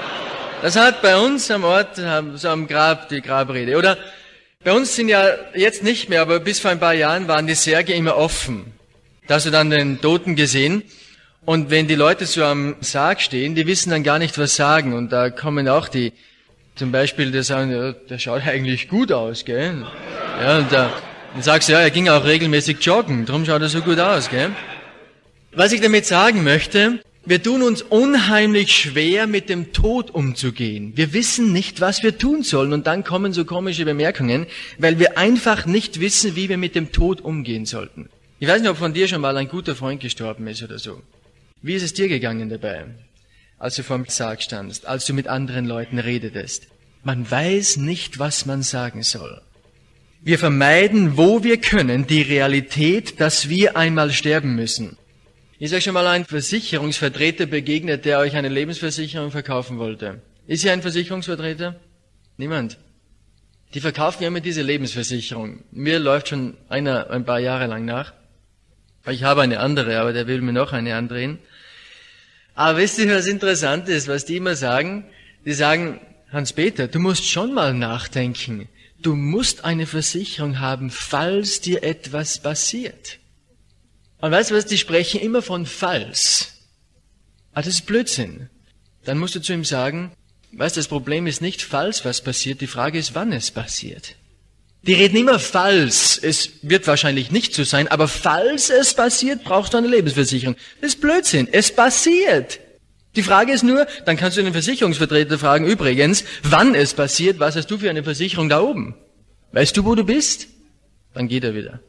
Das 0.62 0.76
hat 0.76 1.02
bei 1.02 1.18
uns 1.18 1.52
am 1.52 1.64
Ort, 1.64 2.02
so 2.36 2.50
am 2.50 2.68
Grab, 2.68 3.10
die 3.10 3.22
Grabrede. 3.22 3.78
Oder 3.78 3.98
bei 4.64 4.74
uns 4.74 4.96
sind 4.96 5.10
ja 5.10 5.28
jetzt 5.54 5.84
nicht 5.84 6.10
mehr, 6.10 6.22
aber 6.22 6.40
bis 6.40 6.60
vor 6.60 6.72
ein 6.72 6.80
paar 6.80 6.94
Jahren 6.94 7.28
waren 7.28 7.48
die 7.48 7.56
Särge 7.56 7.94
immer 7.94 8.18
offen. 8.18 8.74
Da 9.28 9.36
hast 9.36 9.46
du 9.46 9.52
dann 9.52 9.70
den 9.70 10.02
Toten 10.02 10.36
gesehen. 10.36 10.84
Und 11.46 11.72
wenn 11.72 11.88
die 11.88 11.96
Leute 11.96 12.26
so 12.26 12.44
am 12.44 12.76
Sarg 12.82 13.22
stehen, 13.22 13.56
die 13.56 13.66
wissen 13.66 13.90
dann 13.90 14.04
gar 14.04 14.20
nicht, 14.20 14.38
was 14.38 14.56
sagen. 14.56 14.94
Und 14.94 15.12
da 15.12 15.30
kommen 15.32 15.68
auch 15.68 15.88
die, 15.88 16.14
zum 16.76 16.92
Beispiel, 16.92 17.32
die 17.32 17.44
sagen, 17.44 17.72
ja, 17.72 17.92
der 17.92 18.20
schaut 18.20 18.46
eigentlich 18.48 18.88
gut 18.88 19.12
aus, 19.12 19.46
gell? 19.46 19.86
Ja, 20.42 20.60
und 20.60 20.72
da, 20.72 20.92
dann 21.34 21.44
sagst 21.44 21.70
du, 21.70 21.74
ja, 21.74 21.80
er 21.80 21.92
ging 21.92 22.10
auch 22.10 22.26
regelmäßig 22.26 22.78
joggen, 22.82 23.26
darum 23.26 23.46
schaut 23.46 23.62
er 23.62 23.70
so 23.70 23.82
gut 23.82 24.00
aus, 24.00 24.30
gell? 24.30 24.52
Was 25.54 25.74
ich 25.74 25.82
damit 25.82 26.06
sagen 26.06 26.44
möchte, 26.44 27.00
wir 27.24 27.44
tun 27.44 27.62
uns 27.62 27.84
unheimlich 27.84 28.72
schwer, 28.72 29.28
mit 29.28 29.48
dem 29.50 29.74
Tod 29.74 30.10
umzugehen. 30.10 30.94
Wir 30.96 31.14
wissen 31.14 31.54
nicht, 31.54 31.80
was 31.80 32.02
wir 32.02 32.18
tun 32.18 32.42
sollen. 32.42 32.74
Und 32.74 32.88
dann 32.88 33.04
kommen 33.04 33.32
so 33.32 33.46
komische 33.46 33.86
Bemerkungen, 33.86 34.48
weil 34.80 34.98
wir 34.98 35.20
einfach 35.20 35.68
nicht 35.68 36.00
wissen, 36.00 36.36
wie 36.36 36.50
wir 36.50 36.58
mit 36.58 36.74
dem 36.74 36.92
Tod 36.92 37.22
umgehen 37.22 37.68
sollten. 37.68 38.10
Ich 38.40 38.48
weiß 38.48 38.62
nicht, 38.62 38.72
ob 38.72 38.78
von 38.78 38.94
dir 38.94 39.08
schon 39.08 39.22
mal 39.22 39.38
ein 39.38 39.48
guter 39.50 39.76
Freund 39.76 40.02
gestorben 40.02 40.48
ist 40.48 40.64
oder 40.64 40.80
so. 40.80 41.02
Wie 41.62 41.76
ist 41.76 41.84
es 41.84 41.94
dir 41.94 42.08
gegangen 42.08 42.50
dabei, 42.50 42.86
als 43.62 43.76
du 43.76 43.84
vor 43.84 43.98
dem 43.98 44.08
Sarg 44.08 44.42
standest, 44.42 44.88
als 44.88 45.06
du 45.06 45.14
mit 45.14 45.28
anderen 45.28 45.68
Leuten 45.68 46.00
redetest? 46.00 46.68
Man 47.04 47.30
weiß 47.30 47.78
nicht, 47.78 48.18
was 48.18 48.48
man 48.48 48.64
sagen 48.64 49.04
soll. 49.04 49.40
Wir 50.24 50.40
vermeiden, 50.40 51.16
wo 51.16 51.44
wir 51.44 51.58
können, 51.58 52.08
die 52.08 52.24
Realität, 52.24 53.20
dass 53.22 53.50
wir 53.50 53.78
einmal 53.78 54.12
sterben 54.12 54.56
müssen. 54.56 54.98
Ist 55.60 55.76
euch 55.76 55.84
schon 55.84 55.94
mal 55.94 56.08
ein 56.08 56.26
Versicherungsvertreter 56.26 57.46
begegnet, 57.46 58.06
der 58.06 58.18
euch 58.18 58.36
eine 58.36 58.50
Lebensversicherung 58.50 59.30
verkaufen 59.30 59.78
wollte? 59.78 60.22
Ist 60.48 60.64
hier 60.64 60.74
ein 60.74 60.82
Versicherungsvertreter? 60.82 61.76
Niemand. 62.38 62.80
Die 63.76 63.80
verkaufen 63.80 64.24
immer 64.24 64.40
diese 64.40 64.64
Lebensversicherung. 64.64 65.64
Mir 65.72 66.00
läuft 66.00 66.30
schon 66.30 66.58
einer 66.68 67.12
ein 67.12 67.26
paar 67.26 67.40
Jahre 67.40 67.68
lang 67.68 67.86
nach. 67.86 68.14
Ich 69.08 69.24
habe 69.24 69.44
eine 69.44 69.60
andere, 69.60 70.00
aber 70.00 70.14
der 70.14 70.26
will 70.26 70.42
mir 70.42 70.54
noch 70.54 70.74
eine 70.74 70.96
andrehen. 70.96 71.38
Aber 72.56 72.78
wisst 72.78 73.00
ihr, 73.00 73.14
was 73.14 73.28
interessant 73.28 73.88
ist, 73.90 74.08
was 74.08 74.26
die 74.26 74.38
immer 74.38 74.56
sagen? 74.56 75.06
Die 75.46 75.54
sagen, 75.54 76.00
Hans-Peter, 76.32 76.88
du 76.88 77.00
musst 77.00 77.28
schon 77.28 77.54
mal 77.54 77.74
nachdenken. 77.74 78.68
Du 79.02 79.16
musst 79.16 79.66
eine 79.66 79.88
Versicherung 79.88 80.60
haben, 80.60 80.92
falls 80.92 81.62
dir 81.62 81.84
etwas 81.84 82.40
passiert. 82.40 83.20
Und 84.20 84.32
weißt 84.32 84.52
du 84.52 84.56
was, 84.56 84.66
die 84.66 84.78
sprechen 84.78 85.20
immer 85.20 85.42
von 85.42 85.66
falls. 85.66 86.54
Ah, 87.54 87.62
das 87.62 87.76
ist 87.76 87.86
Blödsinn. 87.86 88.50
Dann 89.04 89.18
musst 89.18 89.34
du 89.34 89.42
zu 89.42 89.54
ihm 89.54 89.66
sagen, 89.66 90.12
weißt 90.52 90.76
du, 90.76 90.80
das 90.80 90.88
Problem 90.88 91.26
ist 91.26 91.42
nicht 91.42 91.64
falls 91.64 92.06
was 92.06 92.22
passiert, 92.22 92.62
die 92.62 92.68
Frage 92.68 93.00
ist, 93.00 93.16
wann 93.16 93.34
es 93.34 93.50
passiert. 93.50 94.16
Die 94.84 94.94
reden 94.94 95.18
immer 95.18 95.38
falls. 95.38 96.18
Es 96.18 96.50
wird 96.64 96.88
wahrscheinlich 96.88 97.32
nicht 97.32 97.54
so 97.54 97.64
sein, 97.64 97.88
aber 97.88 98.08
falls 98.08 98.70
es 98.70 98.94
passiert, 98.96 99.44
brauchst 99.44 99.74
du 99.74 99.78
eine 99.78 99.88
Lebensversicherung. 99.88 100.56
Das 100.82 100.94
ist 100.94 101.02
Blödsinn. 101.02 101.48
Es 101.52 101.72
passiert. 101.72 102.60
Die 103.16 103.24
Frage 103.24 103.52
ist 103.52 103.64
nur, 103.64 103.86
dann 104.06 104.18
kannst 104.18 104.38
du 104.38 104.42
den 104.42 104.54
Versicherungsvertreter 104.54 105.38
fragen, 105.38 105.68
übrigens, 105.68 106.24
wann 106.44 106.74
es 106.76 106.94
passiert, 106.94 107.40
was 107.40 107.56
hast 107.56 107.70
du 107.70 107.78
für 107.78 107.90
eine 107.90 108.04
Versicherung 108.04 108.50
da 108.50 108.62
oben? 108.62 108.96
Weißt 109.52 109.76
du, 109.76 109.86
wo 109.86 109.96
du 109.96 110.06
bist? 110.06 110.48
Dann 111.14 111.28
geht 111.28 111.44
er 111.44 111.54
wieder. 111.54 111.82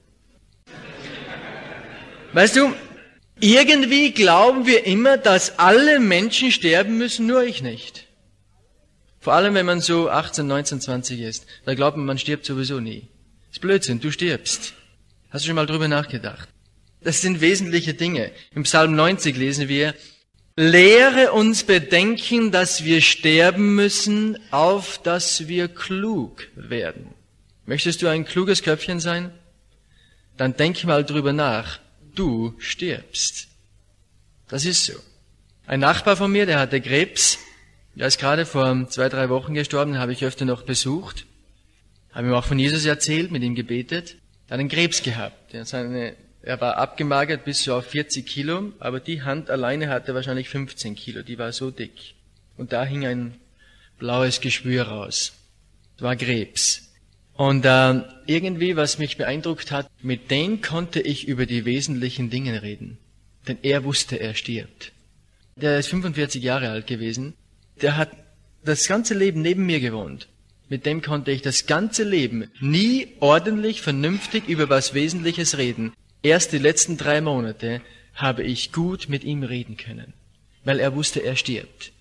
Weißt 2.33 2.57
du, 2.57 2.75
irgendwie 3.39 4.11
glauben 4.11 4.67
wir 4.67 4.85
immer, 4.85 5.17
dass 5.17 5.59
alle 5.59 6.01
Menschen 6.01 6.51
sterben 6.51 6.99
müssen, 6.99 7.27
nur 7.27 7.45
ich 7.45 7.63
nicht. 7.63 8.09
Vor 9.23 9.35
allem, 9.35 9.55
wenn 9.55 9.67
man 9.67 9.81
so 9.81 10.11
18, 10.11 10.49
19, 10.49 10.81
20 10.81 11.21
ist. 11.21 11.47
Da 11.65 11.75
glaubt 11.75 11.97
man, 11.97 12.07
man 12.07 12.19
stirbt 12.19 12.45
sowieso 12.45 12.81
nie. 12.81 13.07
Ist 13.53 13.61
Blödsinn, 13.61 14.01
du 14.01 14.11
stirbst. 14.11 14.75
Hast 15.31 15.45
du 15.45 15.47
schon 15.47 15.55
mal 15.55 15.67
drüber 15.67 15.87
nachgedacht? 15.87 16.49
Das 17.03 17.21
sind 17.21 17.41
wesentliche 17.41 17.95
Dinge. 17.95 18.33
Im 18.53 18.65
Psalm 18.65 18.97
90 18.97 19.37
lesen 19.37 19.69
wir, 19.69 19.95
Lehre 20.57 21.33
uns 21.33 21.63
bedenken, 21.63 22.51
dass 22.51 22.83
wir 22.83 23.01
sterben 23.01 23.77
müssen, 23.77 24.39
auf 24.51 25.01
dass 25.01 25.47
wir 25.47 25.69
klug 25.69 26.49
werden. 26.57 27.15
Möchtest 27.65 28.03
du 28.03 28.09
ein 28.09 28.25
kluges 28.25 28.65
Köpfchen 28.65 28.99
sein? 28.99 29.31
Dann 30.37 30.57
denk 30.57 30.83
mal 30.83 31.05
drüber 31.05 31.33
nach. 31.33 31.79
Du 32.17 32.55
stirbst. 32.59 33.47
Das 34.49 34.65
ist 34.65 34.85
so. 34.85 34.95
Ein 35.65 35.79
Nachbar 35.79 36.17
von 36.17 36.33
mir, 36.33 36.45
der 36.45 36.59
hatte 36.59 36.81
Krebs. 36.81 37.39
Der 37.95 38.07
ist 38.07 38.19
gerade 38.19 38.47
vor 38.47 38.89
zwei, 38.89 39.09
drei 39.09 39.29
Wochen 39.29 39.55
gestorben, 39.55 39.93
den 39.93 40.01
habe 40.01 40.13
ich 40.13 40.25
öfter 40.25 40.45
noch 40.45 40.63
besucht. 40.63 41.27
Habe 42.13 42.29
ihm 42.29 42.35
auch 42.35 42.45
von 42.45 42.59
Jesus 42.59 42.85
erzählt, 42.85 43.31
mit 43.31 43.43
ihm 43.43 43.55
gebetet. 43.55 44.17
Er 44.49 44.55
hat 44.55 44.61
einen 44.61 44.69
Krebs 44.69 45.03
gehabt. 45.03 45.55
Er, 45.55 45.65
er 46.43 46.61
war 46.61 46.77
abgemagert 46.77 47.45
bis 47.45 47.63
so 47.63 47.75
auf 47.75 47.87
40 47.87 48.27
Kilo, 48.27 48.73
aber 48.79 49.01
die 49.01 49.23
Hand 49.23 49.51
alleine 49.51 49.89
hatte 49.89 50.15
wahrscheinlich 50.15 50.49
15 50.49 50.95
Kilo. 50.95 51.23
Die 51.23 51.39
war 51.39 51.53
so 51.53 51.71
dick. 51.71 52.15
Und 52.57 52.73
da 52.73 52.85
hing 52.85 53.07
ein 53.07 53.35
blaues 53.99 54.41
Geschwür 54.41 54.85
raus. 54.85 55.33
Das 55.97 56.03
war 56.03 56.17
Krebs. 56.17 56.91
Und 57.35 57.65
äh, 57.65 58.03
irgendwie, 58.27 58.77
was 58.77 58.99
mich 58.99 59.17
beeindruckt 59.17 59.71
hat, 59.71 59.89
mit 60.03 60.31
dem 60.31 60.61
konnte 60.61 61.01
ich 61.01 61.29
über 61.29 61.47
die 61.47 61.65
wesentlichen 61.65 62.31
Dinge 62.31 62.63
reden. 62.63 62.99
Denn 63.49 63.59
er 63.63 63.85
wusste, 63.85 64.17
er 64.17 64.35
stirbt. 64.35 64.93
Der 65.57 65.79
ist 65.79 65.89
45 65.89 66.43
Jahre 66.43 66.71
alt 66.71 66.87
gewesen. 66.87 67.35
Der 67.81 67.97
hat 67.97 68.11
das 68.65 68.87
ganze 68.87 69.15
Leben 69.15 69.43
neben 69.43 69.67
mir 69.67 69.81
gewohnt. 69.81 70.29
Mit 70.69 70.87
dem 70.87 71.03
konnte 71.03 71.31
ich 71.31 71.43
das 71.43 71.67
ganze 71.67 72.05
Leben 72.05 72.51
nie 72.61 73.09
ordentlich, 73.21 73.83
vernünftig 73.83 74.49
über 74.49 74.71
was 74.71 74.95
Wesentliches 74.95 75.59
reden. 75.59 75.93
Erst 76.23 76.53
die 76.53 76.59
letzten 76.59 76.97
drei 76.97 77.21
Monate 77.21 77.83
habe 78.15 78.43
ich 78.43 78.73
gut 78.73 79.09
mit 79.09 79.25
ihm 79.25 79.43
reden 79.43 79.77
können, 79.77 80.15
weil 80.65 80.79
er 80.79 80.95
wusste, 80.95 81.21
er 81.21 81.37
stirbt. 81.37 81.93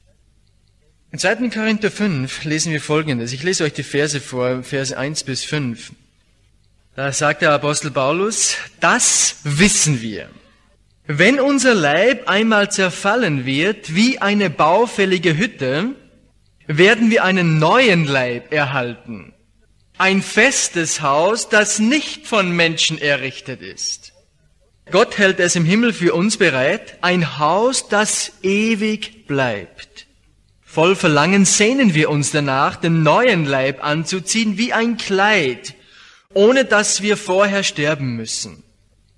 In 1.12 1.20
2. 1.20 1.50
Korinther 1.50 1.92
5 1.92 2.46
lesen 2.46 2.72
wir 2.72 2.80
Folgendes. 2.80 3.34
Ich 3.34 3.44
lese 3.44 3.66
euch 3.66 3.74
die 3.74 3.84
Verse 3.84 4.22
vor, 4.22 4.64
Verse 4.64 4.98
1 4.98 5.26
bis 5.26 5.44
5. 5.44 5.92
Da 6.96 7.12
sagt 7.12 7.42
der 7.42 7.52
Apostel 7.52 7.92
Paulus, 7.92 8.56
das 8.80 9.38
wissen 9.44 10.02
wir. 10.02 10.30
Wenn 11.14 11.42
unser 11.42 11.74
Leib 11.74 12.30
einmal 12.30 12.72
zerfallen 12.72 13.46
wird 13.46 13.94
wie 13.94 14.20
eine 14.20 14.50
baufällige 14.50 15.36
Hütte, 15.36 15.90
werden 16.68 17.12
wir 17.12 17.26
einen 17.26 17.60
neuen 17.60 18.06
Leib 18.06 18.54
erhalten. 18.54 19.34
Ein 19.98 20.22
festes 20.22 21.02
Haus, 21.02 21.50
das 21.50 21.80
nicht 21.80 22.28
von 22.28 22.56
Menschen 22.56 22.98
errichtet 22.98 23.62
ist. 23.62 24.14
Gott 24.90 25.18
hält 25.18 25.42
es 25.42 25.58
im 25.58 25.66
Himmel 25.66 25.92
für 25.92 26.14
uns 26.14 26.38
bereit, 26.38 26.98
ein 27.02 27.40
Haus, 27.40 27.90
das 27.90 28.32
ewig 28.42 29.28
bleibt. 29.28 30.08
Voll 30.62 30.96
Verlangen 30.96 31.44
sehnen 31.44 31.94
wir 31.94 32.10
uns 32.10 32.32
danach, 32.32 32.78
den 32.78 33.04
neuen 33.04 33.44
Leib 33.44 33.84
anzuziehen 33.84 34.58
wie 34.58 34.72
ein 34.72 34.96
Kleid, 34.96 35.76
ohne 36.34 36.64
dass 36.64 37.02
wir 37.02 37.18
vorher 37.18 37.64
sterben 37.64 38.16
müssen. 38.16 38.64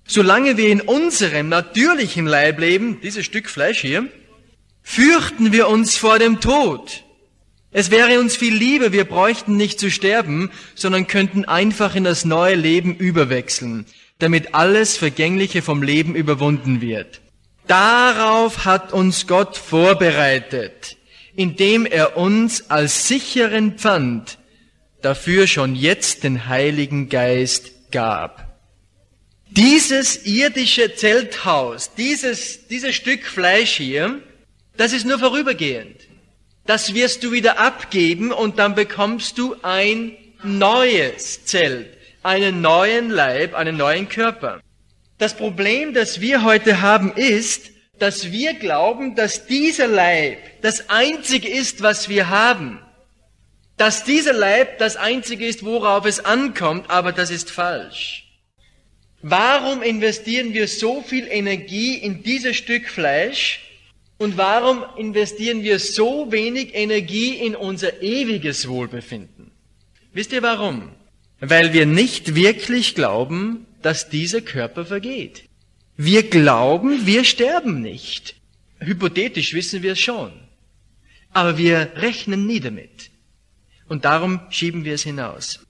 Solange 0.06 0.56
wir 0.56 0.68
in 0.68 0.80
unserem 0.80 1.48
natürlichen 1.48 2.26
Leib 2.26 2.58
leben, 2.58 3.00
dieses 3.02 3.24
Stück 3.24 3.48
Fleisch 3.48 3.80
hier, 3.80 4.08
fürchten 4.82 5.52
wir 5.52 5.68
uns 5.68 5.96
vor 5.96 6.18
dem 6.18 6.40
Tod. 6.40 7.04
Es 7.70 7.90
wäre 7.90 8.20
uns 8.20 8.36
viel 8.36 8.54
lieber, 8.54 8.92
wir 8.92 9.04
bräuchten 9.04 9.56
nicht 9.56 9.80
zu 9.80 9.90
sterben, 9.90 10.50
sondern 10.74 11.06
könnten 11.06 11.44
einfach 11.44 11.94
in 11.94 12.04
das 12.04 12.24
neue 12.24 12.54
Leben 12.54 12.94
überwechseln, 12.94 13.86
damit 14.18 14.54
alles 14.54 14.96
Vergängliche 14.96 15.62
vom 15.62 15.82
Leben 15.82 16.14
überwunden 16.14 16.80
wird. 16.80 17.20
Darauf 17.66 18.64
hat 18.64 18.92
uns 18.92 19.26
Gott 19.26 19.56
vorbereitet 19.56 20.98
indem 21.36 21.86
er 21.86 22.16
uns 22.16 22.70
als 22.70 23.08
sicheren 23.08 23.78
Pfand 23.78 24.38
dafür 25.02 25.46
schon 25.46 25.74
jetzt 25.74 26.24
den 26.24 26.48
Heiligen 26.48 27.08
Geist 27.08 27.90
gab. 27.90 28.43
Dieses 29.56 30.26
irdische 30.26 30.96
Zelthaus, 30.96 31.94
dieses, 31.94 32.66
dieses 32.66 32.96
Stück 32.96 33.24
Fleisch 33.24 33.76
hier, 33.76 34.20
das 34.76 34.92
ist 34.92 35.06
nur 35.06 35.20
vorübergehend. 35.20 35.96
Das 36.66 36.92
wirst 36.92 37.22
du 37.22 37.30
wieder 37.30 37.60
abgeben 37.60 38.32
und 38.32 38.58
dann 38.58 38.74
bekommst 38.74 39.38
du 39.38 39.54
ein 39.62 40.16
neues 40.42 41.44
Zelt, 41.44 41.86
einen 42.24 42.62
neuen 42.62 43.10
Leib, 43.10 43.54
einen 43.54 43.76
neuen 43.76 44.08
Körper. 44.08 44.60
Das 45.18 45.36
Problem, 45.36 45.94
das 45.94 46.20
wir 46.20 46.42
heute 46.42 46.80
haben, 46.80 47.12
ist, 47.12 47.70
dass 48.00 48.32
wir 48.32 48.54
glauben, 48.54 49.14
dass 49.14 49.46
dieser 49.46 49.86
Leib 49.86 50.38
das 50.62 50.90
Einzige 50.90 51.48
ist, 51.48 51.80
was 51.80 52.08
wir 52.08 52.28
haben. 52.28 52.80
Dass 53.76 54.02
dieser 54.02 54.32
Leib 54.32 54.78
das 54.78 54.96
Einzige 54.96 55.46
ist, 55.46 55.64
worauf 55.64 56.06
es 56.06 56.24
ankommt, 56.24 56.90
aber 56.90 57.12
das 57.12 57.30
ist 57.30 57.52
falsch. 57.52 58.23
Warum 59.26 59.80
investieren 59.80 60.52
wir 60.52 60.68
so 60.68 61.00
viel 61.00 61.26
Energie 61.30 61.94
in 61.94 62.22
dieses 62.22 62.56
Stück 62.56 62.90
Fleisch 62.90 63.60
und 64.18 64.36
warum 64.36 64.84
investieren 64.98 65.62
wir 65.62 65.78
so 65.78 66.30
wenig 66.30 66.74
Energie 66.74 67.36
in 67.36 67.56
unser 67.56 68.02
ewiges 68.02 68.68
Wohlbefinden? 68.68 69.50
Wisst 70.12 70.32
ihr 70.32 70.42
warum? 70.42 70.90
Weil 71.40 71.72
wir 71.72 71.86
nicht 71.86 72.34
wirklich 72.34 72.94
glauben, 72.94 73.64
dass 73.80 74.10
dieser 74.10 74.42
Körper 74.42 74.84
vergeht. 74.84 75.44
Wir 75.96 76.24
glauben, 76.28 77.06
wir 77.06 77.24
sterben 77.24 77.80
nicht. 77.80 78.36
Hypothetisch 78.78 79.54
wissen 79.54 79.82
wir 79.82 79.92
es 79.92 80.00
schon. 80.00 80.32
Aber 81.32 81.56
wir 81.56 81.92
rechnen 81.96 82.46
nie 82.46 82.60
damit. 82.60 83.10
Und 83.88 84.04
darum 84.04 84.40
schieben 84.50 84.84
wir 84.84 84.92
es 84.92 85.02
hinaus. 85.02 85.60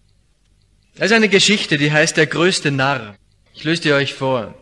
Das 0.96 1.06
ist 1.06 1.12
eine 1.12 1.28
Geschichte, 1.28 1.78
die 1.78 1.92
heißt 1.92 2.16
der 2.16 2.26
größte 2.26 2.72
Narr. 2.72 3.16
Ich 3.54 3.64
löse 3.64 3.82
die 3.82 3.92
euch 3.92 4.14
vor. 4.14 4.54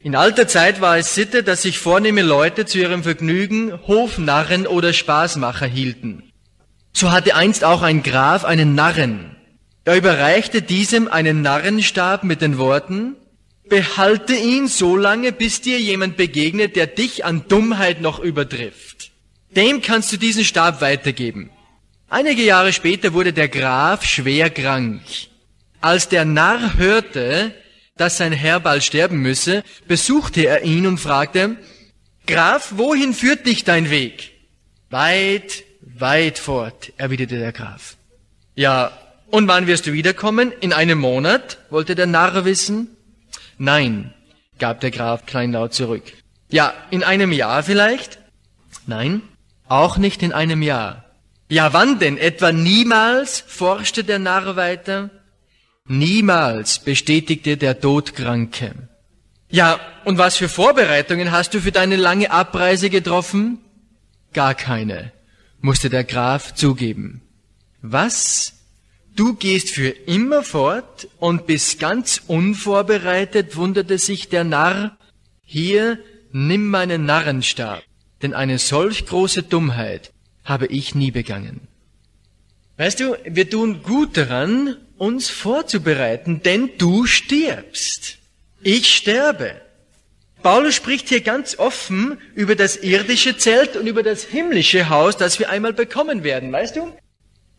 In 0.00 0.14
alter 0.14 0.46
Zeit 0.46 0.80
war 0.80 0.96
es 0.96 1.14
Sitte, 1.14 1.42
dass 1.42 1.62
sich 1.62 1.78
vornehme 1.78 2.22
Leute 2.22 2.66
zu 2.66 2.78
ihrem 2.78 3.02
Vergnügen 3.02 3.72
Hofnarren 3.86 4.66
oder 4.66 4.92
Spaßmacher 4.92 5.66
hielten. 5.66 6.22
So 6.92 7.10
hatte 7.10 7.34
einst 7.34 7.64
auch 7.64 7.82
ein 7.82 8.02
Graf 8.02 8.44
einen 8.44 8.74
Narren. 8.74 9.36
Er 9.84 9.96
überreichte 9.96 10.62
diesem 10.62 11.08
einen 11.08 11.42
Narrenstab 11.42 12.22
mit 12.22 12.42
den 12.42 12.58
Worten, 12.58 13.16
Behalte 13.68 14.34
ihn 14.34 14.66
so 14.66 14.96
lange, 14.96 15.30
bis 15.30 15.60
dir 15.60 15.78
jemand 15.78 16.16
begegnet, 16.16 16.74
der 16.74 16.86
dich 16.86 17.24
an 17.26 17.44
Dummheit 17.48 18.00
noch 18.00 18.18
übertrifft. 18.18 19.10
Dem 19.50 19.82
kannst 19.82 20.10
du 20.12 20.16
diesen 20.16 20.44
Stab 20.44 20.80
weitergeben. 20.80 21.50
Einige 22.08 22.42
Jahre 22.42 22.72
später 22.72 23.12
wurde 23.12 23.34
der 23.34 23.48
Graf 23.48 24.04
schwer 24.04 24.48
krank. 24.48 25.02
Als 25.82 26.08
der 26.08 26.24
Narr 26.24 26.78
hörte, 26.78 27.52
dass 28.00 28.16
sein 28.16 28.32
Herr 28.32 28.60
bald 28.60 28.82
sterben 28.84 29.18
müsse, 29.18 29.62
besuchte 29.86 30.46
er 30.46 30.62
ihn 30.62 30.86
und 30.86 30.98
fragte, 30.98 31.56
Graf, 32.26 32.74
wohin 32.76 33.14
führt 33.14 33.46
dich 33.46 33.64
dein 33.64 33.90
Weg? 33.90 34.32
Weit, 34.90 35.64
weit 35.80 36.38
fort, 36.38 36.92
erwiderte 36.96 37.38
der 37.38 37.52
Graf. 37.52 37.96
Ja, 38.54 38.92
und 39.30 39.48
wann 39.48 39.66
wirst 39.66 39.86
du 39.86 39.92
wiederkommen? 39.92 40.52
In 40.60 40.72
einem 40.72 40.98
Monat? 40.98 41.58
wollte 41.70 41.94
der 41.94 42.06
Narr 42.06 42.44
wissen. 42.44 42.96
Nein, 43.58 44.14
gab 44.58 44.80
der 44.80 44.90
Graf 44.90 45.26
kleinlaut 45.26 45.74
zurück. 45.74 46.04
Ja, 46.50 46.72
in 46.90 47.02
einem 47.02 47.32
Jahr 47.32 47.62
vielleicht? 47.62 48.18
Nein, 48.86 49.22
auch 49.68 49.98
nicht 49.98 50.22
in 50.22 50.32
einem 50.32 50.62
Jahr. 50.62 51.04
Ja, 51.50 51.72
wann 51.72 51.98
denn? 51.98 52.18
Etwa 52.18 52.52
niemals? 52.52 53.42
forschte 53.46 54.04
der 54.04 54.18
Narr 54.18 54.56
weiter. 54.56 55.10
Niemals, 55.88 56.78
bestätigte 56.80 57.56
der 57.56 57.80
Todkranke. 57.80 58.88
Ja, 59.50 59.80
und 60.04 60.18
was 60.18 60.36
für 60.36 60.48
Vorbereitungen 60.48 61.32
hast 61.32 61.54
du 61.54 61.60
für 61.60 61.72
deine 61.72 61.96
lange 61.96 62.30
Abreise 62.30 62.90
getroffen? 62.90 63.58
Gar 64.34 64.54
keine, 64.54 65.12
musste 65.60 65.88
der 65.88 66.04
Graf 66.04 66.54
zugeben. 66.54 67.22
Was? 67.80 68.52
Du 69.16 69.34
gehst 69.34 69.70
für 69.70 69.88
immer 69.88 70.42
fort 70.42 71.08
und 71.18 71.46
bist 71.46 71.80
ganz 71.80 72.22
unvorbereitet, 72.26 73.56
wunderte 73.56 73.98
sich 73.98 74.28
der 74.28 74.44
Narr. 74.44 74.96
Hier, 75.42 75.98
nimm 76.30 76.68
meinen 76.68 77.06
Narrenstab, 77.06 77.82
denn 78.22 78.34
eine 78.34 78.58
solch 78.58 79.06
große 79.06 79.42
Dummheit 79.42 80.12
habe 80.44 80.66
ich 80.66 80.94
nie 80.94 81.10
begangen. 81.10 81.68
Weißt 82.78 83.00
du, 83.00 83.16
wir 83.24 83.50
tun 83.50 83.82
gut 83.82 84.16
daran, 84.16 84.76
uns 84.98 85.30
vorzubereiten, 85.30 86.42
denn 86.44 86.70
du 86.78 87.06
stirbst. 87.06 88.18
Ich 88.62 88.94
sterbe. 88.94 89.60
Paulus 90.44 90.76
spricht 90.76 91.08
hier 91.08 91.20
ganz 91.20 91.58
offen 91.58 92.18
über 92.36 92.54
das 92.54 92.76
irdische 92.76 93.36
Zelt 93.36 93.76
und 93.76 93.88
über 93.88 94.04
das 94.04 94.22
himmlische 94.22 94.88
Haus, 94.88 95.16
das 95.16 95.40
wir 95.40 95.50
einmal 95.50 95.72
bekommen 95.72 96.22
werden, 96.22 96.52
weißt 96.52 96.76
du? 96.76 96.92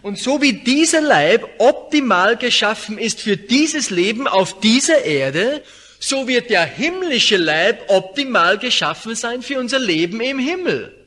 Und 0.01 0.17
so 0.17 0.41
wie 0.41 0.53
dieser 0.53 1.01
Leib 1.01 1.45
optimal 1.57 2.37
geschaffen 2.37 2.97
ist 2.97 3.19
für 3.19 3.35
dieses 3.35 3.89
Leben 3.89 4.25
auf 4.25 4.61
dieser 4.61 5.03
Erde, 5.03 5.61
so 5.99 6.29
wird 6.29 6.49
der 6.49 6.63
himmlische 6.63 7.35
Leib 7.35 7.83
optimal 7.89 8.57
geschaffen 8.57 9.15
sein 9.15 9.41
für 9.41 9.59
unser 9.59 9.79
Leben 9.79 10.21
im 10.21 10.39
Himmel. 10.39 10.98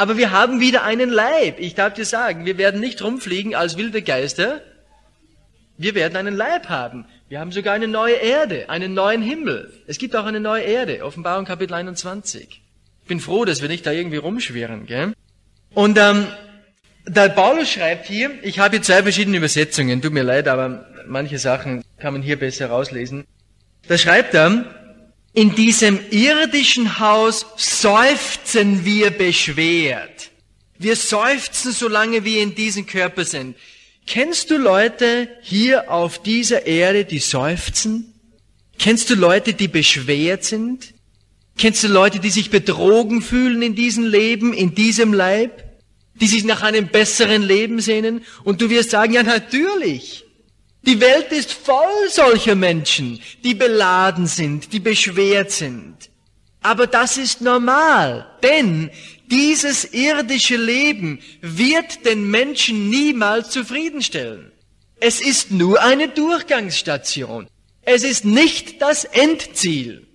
Aber 0.00 0.16
wir 0.16 0.30
haben 0.30 0.60
wieder 0.60 0.82
einen 0.82 1.10
Leib. 1.10 1.60
Ich 1.60 1.74
darf 1.74 1.92
dir 1.92 2.06
sagen, 2.06 2.46
wir 2.46 2.56
werden 2.56 2.80
nicht 2.80 3.02
rumfliegen 3.02 3.54
als 3.54 3.76
wilde 3.76 4.00
Geister. 4.00 4.62
Wir 5.76 5.94
werden 5.94 6.16
einen 6.16 6.34
Leib 6.34 6.70
haben. 6.70 7.04
Wir 7.28 7.38
haben 7.38 7.52
sogar 7.52 7.74
eine 7.74 7.86
neue 7.86 8.14
Erde, 8.14 8.70
einen 8.70 8.94
neuen 8.94 9.20
Himmel. 9.20 9.70
Es 9.86 9.98
gibt 9.98 10.16
auch 10.16 10.24
eine 10.24 10.40
neue 10.40 10.62
Erde. 10.62 11.04
Offenbarung 11.04 11.44
Kapitel 11.44 11.74
21. 11.74 12.62
Ich 13.02 13.08
bin 13.08 13.20
froh, 13.20 13.44
dass 13.44 13.60
wir 13.60 13.68
nicht 13.68 13.84
da 13.84 13.92
irgendwie 13.92 14.16
rumschwirren. 14.16 14.86
Gell? 14.86 15.12
Und 15.74 15.98
ähm, 15.98 16.28
der 17.06 17.28
Paulus 17.28 17.70
schreibt 17.70 18.06
hier, 18.06 18.30
ich 18.42 18.58
habe 18.58 18.76
hier 18.76 18.82
zwei 18.82 19.02
verschiedene 19.02 19.36
Übersetzungen, 19.36 20.00
tut 20.00 20.14
mir 20.14 20.22
leid, 20.22 20.48
aber 20.48 20.86
manche 21.08 21.38
Sachen 21.38 21.84
kann 21.98 22.14
man 22.14 22.22
hier 22.22 22.38
besser 22.38 22.70
rauslesen. 22.70 23.26
Da 23.86 23.98
schreibt 23.98 24.32
er, 24.32 24.64
in 25.32 25.54
diesem 25.54 26.00
irdischen 26.10 26.98
Haus 26.98 27.46
seufzen 27.56 28.84
wir 28.84 29.10
beschwert. 29.10 30.30
Wir 30.78 30.96
seufzen, 30.96 31.72
solange 31.72 32.24
wir 32.24 32.42
in 32.42 32.54
diesem 32.54 32.86
Körper 32.86 33.24
sind. 33.24 33.56
Kennst 34.06 34.50
du 34.50 34.56
Leute 34.56 35.28
hier 35.42 35.90
auf 35.90 36.22
dieser 36.22 36.66
Erde, 36.66 37.04
die 37.04 37.18
seufzen? 37.18 38.12
Kennst 38.78 39.10
du 39.10 39.14
Leute, 39.14 39.52
die 39.52 39.68
beschwert 39.68 40.42
sind? 40.42 40.94
Kennst 41.58 41.84
du 41.84 41.88
Leute, 41.88 42.18
die 42.18 42.30
sich 42.30 42.50
betrogen 42.50 43.20
fühlen 43.20 43.60
in 43.60 43.74
diesem 43.74 44.06
Leben, 44.06 44.54
in 44.54 44.74
diesem 44.74 45.12
Leib? 45.12 45.64
Die 46.14 46.26
sich 46.26 46.44
nach 46.44 46.62
einem 46.62 46.88
besseren 46.88 47.42
Leben 47.42 47.80
sehnen? 47.80 48.24
Und 48.42 48.60
du 48.62 48.70
wirst 48.70 48.90
sagen, 48.90 49.12
ja 49.12 49.22
natürlich. 49.22 50.24
Die 50.82 51.00
Welt 51.00 51.30
ist 51.30 51.52
voll 51.52 52.08
solcher 52.08 52.54
Menschen, 52.54 53.20
die 53.44 53.54
beladen 53.54 54.26
sind, 54.26 54.72
die 54.72 54.80
beschwert 54.80 55.50
sind. 55.50 56.10
Aber 56.62 56.86
das 56.86 57.16
ist 57.16 57.40
normal, 57.40 58.26
denn 58.42 58.90
dieses 59.30 59.84
irdische 59.92 60.56
Leben 60.56 61.20
wird 61.40 62.04
den 62.04 62.30
Menschen 62.30 62.90
niemals 62.90 63.50
zufriedenstellen. 63.50 64.52
Es 65.00 65.20
ist 65.20 65.50
nur 65.50 65.82
eine 65.82 66.08
Durchgangsstation. 66.08 67.48
Es 67.82 68.02
ist 68.02 68.24
nicht 68.24 68.82
das 68.82 69.04
Endziel. 69.04 70.06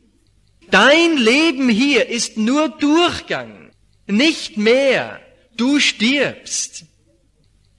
Dein 0.70 1.18
Leben 1.18 1.70
hier 1.70 2.10
ist 2.10 2.38
nur 2.38 2.70
Durchgang, 2.70 3.72
nicht 4.08 4.58
mehr. 4.58 5.20
Du 5.56 5.80
stirbst. 5.80 6.86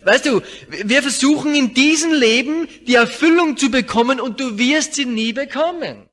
Weißt 0.06 0.24
du, 0.24 0.40
wir 0.68 1.02
versuchen 1.02 1.52
in 1.56 1.74
diesem 1.74 2.12
Leben 2.12 2.68
die 2.86 2.94
Erfüllung 2.94 3.56
zu 3.56 3.72
bekommen 3.72 4.20
und 4.20 4.38
du 4.38 4.56
wirst 4.56 4.94
sie 4.94 5.04
nie 5.04 5.32
bekommen. 5.32 6.06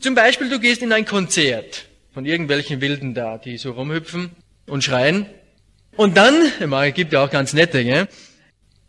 Zum 0.00 0.16
Beispiel, 0.16 0.48
du 0.48 0.58
gehst 0.58 0.82
in 0.82 0.92
ein 0.92 1.04
Konzert 1.04 1.86
von 2.12 2.26
irgendwelchen 2.26 2.80
Wilden 2.80 3.14
da, 3.14 3.38
die 3.38 3.56
so 3.56 3.70
rumhüpfen 3.70 4.30
und 4.66 4.82
schreien. 4.82 5.26
Und 5.94 6.16
dann, 6.16 6.34
es 6.58 6.94
gibt 6.94 7.12
ja 7.12 7.24
auch 7.24 7.30
ganz 7.30 7.52
nette, 7.52 7.84
gell? 7.84 8.08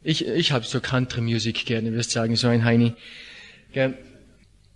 Ich, 0.01 0.25
ich 0.25 0.51
habe 0.51 0.65
so 0.65 0.81
Country 0.81 1.21
Music 1.21 1.63
gerne, 1.67 1.93
wirst 1.93 2.09
sagen, 2.09 2.35
so 2.35 2.47
ein 2.47 2.65
Heini. 2.65 2.93
Gell? 3.73 3.95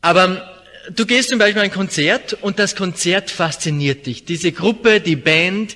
Aber 0.02 0.62
du 0.96 1.08
gehst 1.08 1.30
zum 1.30 1.40
Beispiel 1.40 1.64
in 1.64 1.70
ein 1.70 1.74
Konzert 1.74 2.34
und 2.34 2.60
das 2.60 2.76
Konzert 2.76 3.32
fasziniert 3.32 4.06
dich. 4.06 4.26
Diese 4.26 4.52
Gruppe, 4.52 5.02
die 5.02 5.16
Band 5.16 5.76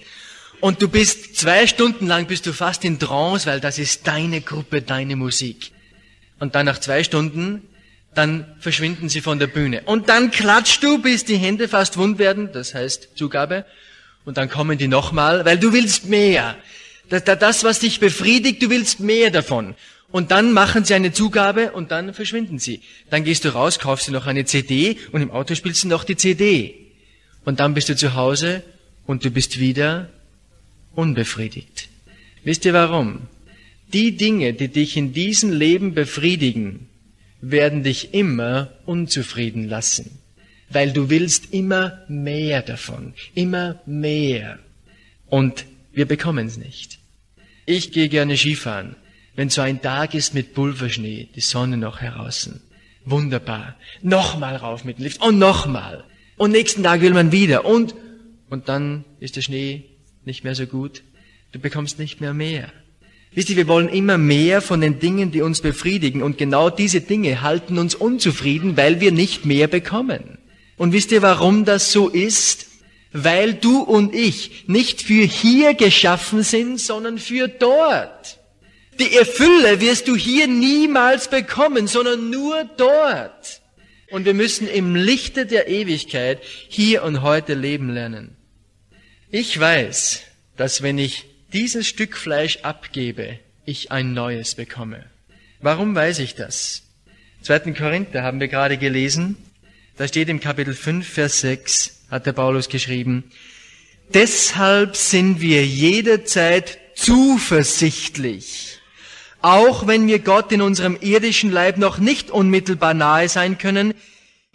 und 0.62 0.82
du 0.82 0.88
bist 0.88 1.38
zwei 1.38 1.68
Stunden 1.68 2.08
lang 2.08 2.28
bist 2.28 2.46
du 2.46 2.54
fast 2.54 2.84
in 2.84 3.00
Trance, 3.00 3.46
weil 3.46 3.60
das 3.60 3.80
ist 3.80 4.08
deine 4.08 4.42
Gruppe, 4.42 4.82
deine 4.82 5.16
Musik. 5.16 5.72
Und 6.40 6.56
dann 6.56 6.66
nach 6.66 6.80
zwei 6.80 7.04
Stunden, 7.04 7.68
dann 8.16 8.46
verschwinden 8.60 9.10
sie 9.10 9.22
von 9.22 9.40
der 9.40 9.48
Bühne. 9.48 9.82
Und 9.86 10.10
dann 10.10 10.32
klatschst 10.32 10.84
du, 10.84 11.02
bis 11.02 11.26
die 11.26 11.38
Hände 11.38 11.68
fast 11.68 11.98
wund 11.98 12.18
werden, 12.20 12.50
das 12.52 12.74
heißt 12.74 13.10
Zugabe. 13.16 13.66
Und 14.26 14.38
dann 14.38 14.50
kommen 14.50 14.78
die 14.78 14.88
nochmal, 14.88 15.46
weil 15.46 15.58
du 15.58 15.74
willst 15.74 16.06
mehr. 16.06 16.58
Das, 17.10 17.64
was 17.64 17.80
dich 17.80 18.00
befriedigt, 18.00 18.62
du 18.62 18.70
willst 18.70 19.00
mehr 19.00 19.32
davon. 19.32 19.76
Und 20.12 20.32
dann 20.32 20.54
machen 20.54 20.86
sie 20.86 20.94
eine 20.94 21.12
Zugabe 21.12 21.72
und 21.72 21.92
dann 21.92 22.14
verschwinden 22.14 22.60
sie. 22.60 22.82
Dann 23.10 23.24
gehst 23.24 23.46
du 23.46 23.50
raus, 23.54 23.80
kaufst 23.80 24.08
du 24.08 24.12
noch 24.12 24.28
eine 24.28 24.46
CD 24.46 24.98
und 25.12 25.22
im 25.22 25.32
Auto 25.32 25.56
spielst 25.56 25.84
du 25.84 25.88
noch 25.88 26.04
die 26.04 26.18
CD. 26.18 26.76
Und 27.46 27.60
dann 27.60 27.74
bist 27.74 27.90
du 27.90 27.96
zu 27.96 28.16
Hause 28.16 28.64
und 29.06 29.24
du 29.24 29.32
bist 29.32 29.60
wieder 29.60 30.10
unbefriedigt. 30.96 31.90
Wisst 32.44 32.66
ihr 32.66 32.74
warum? 32.74 33.22
Die 33.94 34.16
Dinge, 34.16 34.54
die 34.54 34.68
dich 34.68 34.98
in 34.98 35.14
diesem 35.14 35.52
Leben 35.52 35.94
befriedigen, 35.94 36.88
werden 37.42 37.84
dich 37.84 38.14
immer 38.14 38.72
unzufrieden 38.86 39.68
lassen, 39.68 40.20
weil 40.70 40.92
du 40.92 41.10
willst 41.10 41.54
immer 41.54 42.04
mehr 42.08 42.62
davon, 42.62 43.14
immer 43.34 43.82
mehr. 43.86 44.60
Und 45.28 45.66
wir 45.92 46.06
bekommen 46.06 46.48
es 46.48 46.58
nicht. 46.58 47.00
Ich 47.66 47.92
gehe 47.92 48.10
gerne 48.10 48.36
Skifahren, 48.38 48.96
wenn 49.36 49.50
so 49.50 49.62
ein 49.62 49.82
Tag 49.82 50.14
ist 50.14 50.34
mit 50.34 50.54
Pulverschnee, 50.54 51.30
die 51.36 51.42
Sonne 51.42 51.78
noch 51.78 52.02
heraus. 52.02 52.50
Wunderbar. 53.06 53.76
Nochmal 54.02 54.56
rauf 54.56 54.84
mit 54.84 54.98
dem 54.98 55.04
Lift 55.04 55.22
und 55.22 55.40
nochmal. 55.40 56.04
Und 56.38 56.52
nächsten 56.52 56.84
Tag 56.84 57.02
will 57.02 57.14
man 57.14 57.32
wieder 57.32 57.66
und, 57.66 57.96
und 58.50 58.70
dann 58.70 59.06
ist 59.20 59.36
der 59.36 59.42
Schnee 59.42 59.86
nicht 60.30 60.44
mehr 60.44 60.54
so 60.54 60.68
gut. 60.68 61.02
Du 61.52 61.60
bekommst 61.60 61.98
nicht 61.98 62.22
mehr 62.22 62.36
mehr. 62.36 62.72
Wisst 63.34 63.50
ihr, 63.50 63.58
wir 63.58 63.68
wollen 63.68 63.90
immer 63.90 64.20
mehr 64.20 64.62
von 64.62 64.80
den 64.80 65.00
Dingen, 65.00 65.32
die 65.32 65.42
uns 65.42 65.62
befriedigen. 65.62 66.22
Und 66.22 66.38
genau 66.38 66.70
diese 66.70 67.02
Dinge 67.02 67.42
halten 67.42 67.80
uns 67.80 67.96
unzufrieden, 67.96 68.78
weil 68.78 69.02
wir 69.02 69.12
nicht 69.12 69.46
mehr 69.46 69.68
bekommen. 69.68 70.38
Und 70.78 70.94
wisst 70.94 71.12
ihr, 71.12 71.24
warum 71.24 71.66
das 71.66 71.92
so 71.92 72.10
ist? 72.10 72.68
Weil 73.12 73.56
du 73.56 73.82
und 73.82 74.14
ich 74.14 74.66
nicht 74.68 75.02
für 75.02 75.24
hier 75.24 75.74
geschaffen 75.74 76.44
sind, 76.44 76.80
sondern 76.80 77.18
für 77.18 77.48
dort. 77.48 78.38
Die 79.00 79.16
Erfülle 79.16 79.82
wirst 79.82 80.08
du 80.08 80.16
hier 80.16 80.48
niemals 80.48 81.28
bekommen, 81.28 81.88
sondern 81.88 82.30
nur 82.30 82.70
dort. 82.78 83.62
Und 84.12 84.26
wir 84.26 84.36
müssen 84.36 84.68
im 84.68 84.96
Lichte 84.96 85.48
der 85.48 85.68
Ewigkeit 85.70 86.40
hier 86.68 87.04
und 87.04 87.24
heute 87.24 87.56
leben 87.56 87.90
lernen. 87.90 88.36
Ich 89.32 89.60
weiß, 89.60 90.24
dass 90.58 90.82
wenn 90.82 90.98
ich 90.98 91.26
dieses 91.54 91.88
Stück 91.88 92.18
Fleisch 92.18 92.62
abgebe, 92.64 93.38
ich 93.64 93.92
ein 93.92 94.16
neues 94.16 94.56
bekomme. 94.56 95.06
Warum 95.62 95.94
weiß 95.94 96.18
ich 96.18 96.34
das? 96.34 96.82
2. 97.44 97.74
Korinther 97.74 98.24
haben 98.24 98.40
wir 98.40 98.48
gerade 98.48 98.80
gelesen. 98.80 99.38
Da 99.98 100.08
steht 100.08 100.30
im 100.30 100.40
Kapitel 100.40 100.74
5, 100.74 101.08
Vers 101.08 101.42
6, 101.42 102.06
hat 102.10 102.26
der 102.26 102.34
Paulus 102.34 102.70
geschrieben, 102.70 103.24
Deshalb 104.16 104.96
sind 104.96 105.42
wir 105.42 105.64
jederzeit 105.64 106.80
zuversichtlich, 106.96 108.80
auch 109.44 109.86
wenn 109.86 110.08
wir 110.08 110.18
Gott 110.18 110.52
in 110.52 110.64
unserem 110.64 110.98
irdischen 111.00 111.52
Leib 111.52 111.78
noch 111.78 112.00
nicht 112.00 112.32
unmittelbar 112.32 112.96
nahe 112.96 113.30
sein 113.30 113.60
können, 113.60 113.94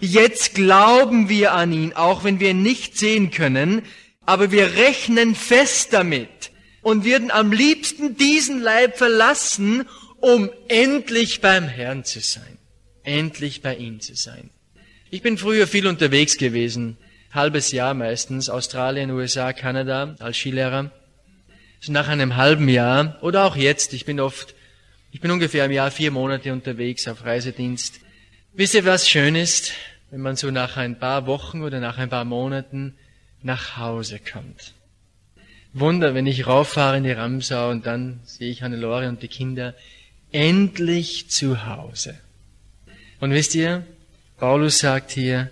jetzt 0.01 0.57
glauben 0.57 1.29
wir 1.29 1.53
an 1.53 1.73
ihn, 1.73 1.93
auch 1.93 2.25
wenn 2.25 2.41
wir 2.41 2.51
ihn 2.51 2.63
nicht 2.63 2.99
sehen 2.99 3.31
können, 3.31 3.83
aber 4.27 4.51
wir 4.51 4.75
rechnen 4.75 5.35
fest 5.35 5.93
damit 5.93 6.51
und 6.83 7.05
würden 7.05 7.31
am 7.31 7.53
liebsten 7.53 8.17
diesen 8.17 8.61
Leib 8.61 8.99
verlassen, 8.99 9.87
um 10.21 10.51
endlich 10.69 11.41
beim 11.41 11.67
Herrn 11.67 12.05
zu 12.05 12.21
sein. 12.21 12.59
Endlich 13.03 13.63
bei 13.63 13.77
ihm 13.77 14.01
zu 14.01 14.15
sein. 14.15 14.51
Ich 15.11 15.23
bin 15.23 15.39
früher 15.39 15.67
viel 15.67 15.87
unterwegs 15.87 16.39
gewesen, 16.39 16.97
halbes 17.33 17.73
Jahr 17.73 17.95
meistens, 17.95 18.49
Australien, 18.49 19.11
USA, 19.11 19.53
Kanada 19.53 20.17
als 20.19 20.37
Skilehrer. 20.37 20.91
So 21.81 21.93
nach 21.93 22.09
einem 22.09 22.37
halben 22.37 22.69
Jahr 22.69 23.19
oder 23.23 23.45
auch 23.45 23.57
jetzt, 23.57 23.93
ich 23.93 24.07
bin 24.07 24.21
oft, 24.21 24.55
ich 25.11 25.21
bin 25.21 25.31
ungefähr 25.31 25.67
im 25.67 25.73
Jahr 25.73 25.91
vier 25.91 26.11
Monate 26.11 26.53
unterwegs 26.53 27.07
auf 27.09 27.25
Reisedienst. 27.25 28.01
Wisst 28.55 28.75
ihr, 28.75 28.85
was 28.85 29.09
schön 29.09 29.37
ist, 29.37 29.73
wenn 30.11 30.21
man 30.21 30.37
so 30.37 30.51
nach 30.51 30.77
ein 30.77 30.99
paar 30.99 31.27
Wochen 31.27 31.63
oder 31.63 31.81
nach 31.81 31.99
ein 31.99 32.09
paar 32.09 32.25
Monaten 32.25 32.97
nach 33.45 33.77
Hause 33.77 34.19
kommt. 34.19 34.73
Wunder, 35.73 36.15
wenn 36.15 36.27
ich 36.27 36.47
rauffahre 36.47 36.97
in 36.97 37.05
die 37.05 37.13
Ramsau 37.13 37.71
und 37.71 37.87
dann 37.87 38.21
sehe 38.25 38.51
ich 38.51 38.63
Hannelore 38.63 39.09
und 39.09 39.23
die 39.23 39.29
Kinder 39.29 39.75
endlich 40.33 41.31
zu 41.31 41.67
Hause. 41.67 42.19
Und 43.21 43.31
wisst 43.31 43.55
ihr, 43.55 43.85
Paulus 44.39 44.79
sagt 44.79 45.13
hier, 45.13 45.51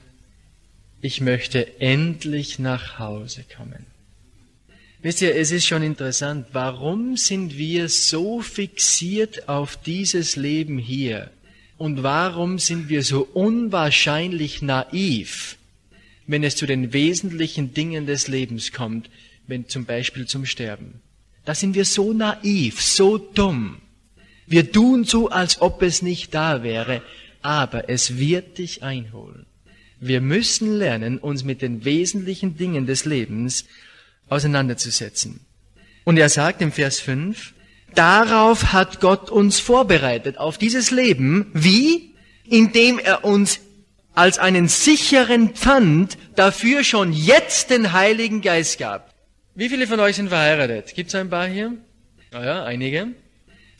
ich 1.00 1.20
möchte 1.20 1.80
endlich 1.80 2.58
nach 2.58 2.98
Hause 2.98 3.44
kommen. 3.56 3.86
Wisst 5.02 5.20
ihr, 5.20 5.34
es 5.34 5.50
ist 5.50 5.66
schon 5.66 5.82
interessant, 5.82 6.46
warum 6.52 7.16
sind 7.16 7.58
wir 7.58 7.88
so 7.88 8.40
fixiert 8.40 9.48
auf 9.48 9.76
dieses 9.76 10.36
Leben 10.36 10.78
hier? 10.78 11.30
Und 11.76 12.04
warum 12.04 12.60
sind 12.60 12.88
wir 12.88 13.02
so 13.02 13.22
unwahrscheinlich 13.32 14.62
naiv, 14.62 15.56
wenn 16.32 16.42
es 16.42 16.56
zu 16.56 16.66
den 16.66 16.92
wesentlichen 16.92 17.74
Dingen 17.74 18.06
des 18.06 18.26
Lebens 18.26 18.72
kommt, 18.72 19.10
wenn 19.46 19.68
zum 19.68 19.84
Beispiel 19.84 20.26
zum 20.26 20.46
Sterben. 20.46 21.00
Da 21.44 21.54
sind 21.54 21.74
wir 21.74 21.84
so 21.84 22.12
naiv, 22.12 22.80
so 22.80 23.18
dumm. 23.18 23.82
Wir 24.46 24.72
tun 24.72 25.04
so, 25.04 25.28
als 25.28 25.60
ob 25.60 25.82
es 25.82 26.02
nicht 26.02 26.34
da 26.34 26.62
wäre, 26.62 27.02
aber 27.42 27.88
es 27.88 28.16
wird 28.16 28.58
dich 28.58 28.82
einholen. 28.82 29.46
Wir 30.00 30.20
müssen 30.20 30.76
lernen, 30.78 31.18
uns 31.18 31.44
mit 31.44 31.62
den 31.62 31.84
wesentlichen 31.84 32.56
Dingen 32.56 32.86
des 32.86 33.04
Lebens 33.04 33.66
auseinanderzusetzen. 34.28 35.40
Und 36.04 36.16
er 36.16 36.28
sagt 36.28 36.60
im 36.62 36.72
Vers 36.72 36.98
5, 37.00 37.52
darauf 37.94 38.72
hat 38.72 39.00
Gott 39.00 39.30
uns 39.30 39.60
vorbereitet, 39.60 40.38
auf 40.38 40.58
dieses 40.58 40.90
Leben. 40.90 41.50
Wie? 41.52 42.14
Indem 42.44 42.98
er 42.98 43.24
uns 43.24 43.60
als 44.14 44.38
einen 44.38 44.68
sicheren 44.68 45.50
Pfand 45.50 46.18
dafür 46.36 46.84
schon 46.84 47.12
jetzt 47.12 47.70
den 47.70 47.92
Heiligen 47.92 48.42
Geist 48.42 48.78
gab. 48.78 49.12
Wie 49.54 49.68
viele 49.68 49.86
von 49.86 50.00
euch 50.00 50.16
sind 50.16 50.28
verheiratet? 50.28 50.94
Gibt 50.94 51.08
es 51.08 51.14
ein 51.14 51.30
paar 51.30 51.46
hier? 51.46 51.72
Ah 52.32 52.44
ja, 52.44 52.64
einige. 52.64 53.08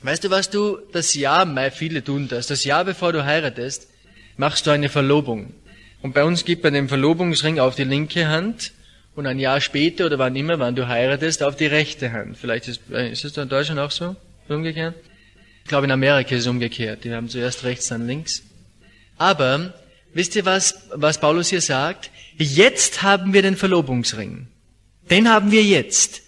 Weißt 0.03 0.25
du, 0.25 0.31
was 0.31 0.51
du 0.51 0.79
das 0.92 1.14
Jahr, 1.14 1.47
viele 1.71 2.03
tun 2.03 2.29
das, 2.29 2.47
das 2.49 2.64
Jahr 2.64 2.85
bevor 2.85 3.12
du 3.12 3.25
heiratest, 3.25 3.88
machst 4.37 4.66
du 4.66 4.71
eine 4.71 4.88
Verlobung. 4.88 5.55
Und 6.03 6.14
bei 6.14 6.25
uns 6.25 6.45
gibt 6.45 6.64
man 6.64 6.75
den 6.75 6.88
Verlobungsring 6.88 7.61
auf 7.61 7.77
die 7.77 7.85
linke 7.85 8.29
Hand 8.29 8.73
und 9.14 9.27
ein 9.27 9.38
Jahr 9.38 9.61
später 9.61 10.07
oder 10.07 10.18
wann 10.18 10.35
immer, 10.35 10.59
wann 10.59 10.75
du 10.75 10.88
heiratest, 10.88 11.42
auf 11.42 11.57
die 11.57 11.66
rechte 11.66 12.12
Hand. 12.12 12.37
Vielleicht 12.37 12.66
ist, 12.66 12.81
äh, 12.90 13.11
ist 13.12 13.25
es 13.25 13.37
in 13.37 13.49
Deutschland 13.49 13.79
auch 13.79 13.90
so? 13.90 14.16
Umgekehrt? 14.49 14.95
Ich 15.62 15.68
glaube, 15.68 15.87
in 15.87 15.92
Amerika 15.92 16.35
ist 16.35 16.42
es 16.42 16.47
umgekehrt. 16.49 17.05
Die 17.05 17.14
haben 17.14 17.29
zuerst 17.29 17.62
rechts, 17.62 17.88
dann 17.88 18.07
links. 18.07 18.42
Aber, 19.16 19.75
wisst 20.14 20.37
ihr 20.37 20.44
was, 20.44 20.75
was 20.94 21.20
Paulus 21.20 21.48
hier 21.48 21.61
sagt? 21.61 22.11
Jetzt 22.37 23.03
haben 23.03 23.33
wir 23.33 23.42
den 23.42 23.57
Verlobungsring. 23.57 24.48
Den 25.11 25.29
haben 25.29 25.51
wir 25.51 25.62
jetzt. 25.62 26.22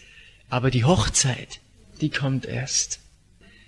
Aber 0.51 0.71
die 0.71 0.85
Hochzeit, 0.85 1.61
die 2.01 2.11
kommt 2.11 2.47
erst. 2.47 3.01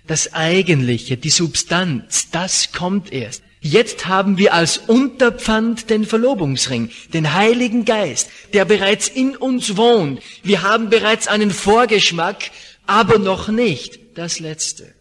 Das 0.05 0.33
Eigentliche, 0.33 1.17
die 1.17 1.29
Substanz, 1.29 2.29
das 2.31 2.71
kommt 2.71 3.11
erst. 3.11 3.43
Jetzt 3.59 4.05
haben 4.05 4.37
wir 4.37 4.53
als 4.53 4.77
Unterpfand 4.77 5.89
den 5.89 6.05
Verlobungsring, 6.05 6.91
den 7.13 7.33
Heiligen 7.33 7.85
Geist, 7.85 8.29
der 8.53 8.65
bereits 8.65 9.07
in 9.07 9.35
uns 9.35 9.75
wohnt. 9.75 10.21
Wir 10.43 10.61
haben 10.61 10.89
bereits 10.89 11.27
einen 11.27 11.51
Vorgeschmack, 11.51 12.51
aber 12.85 13.17
noch 13.17 13.49
nicht 13.49 13.99
das 14.15 14.39
Letzte. 14.39 14.93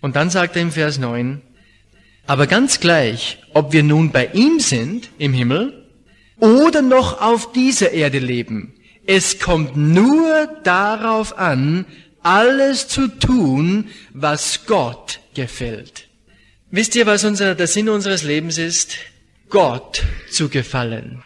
Und 0.00 0.16
dann 0.16 0.30
sagt 0.30 0.56
er 0.56 0.62
im 0.62 0.72
Vers 0.72 0.98
9, 0.98 1.42
aber 2.30 2.46
ganz 2.46 2.78
gleich, 2.78 3.38
ob 3.54 3.72
wir 3.72 3.82
nun 3.82 4.12
bei 4.12 4.26
ihm 4.34 4.60
sind 4.60 5.10
im 5.18 5.32
Himmel 5.32 5.84
oder 6.38 6.80
noch 6.80 7.20
auf 7.20 7.50
dieser 7.50 7.90
Erde 7.90 8.20
leben, 8.20 8.72
es 9.04 9.40
kommt 9.40 9.76
nur 9.76 10.46
darauf 10.62 11.36
an, 11.36 11.86
alles 12.22 12.86
zu 12.86 13.08
tun, 13.08 13.88
was 14.14 14.64
Gott 14.66 15.18
gefällt. 15.34 16.06
Wisst 16.70 16.94
ihr, 16.94 17.04
was 17.04 17.24
unser, 17.24 17.56
der 17.56 17.66
Sinn 17.66 17.88
unseres 17.88 18.22
Lebens 18.22 18.58
ist? 18.58 18.94
Gott 19.48 20.04
zu 20.30 20.48
gefallen. 20.48 21.24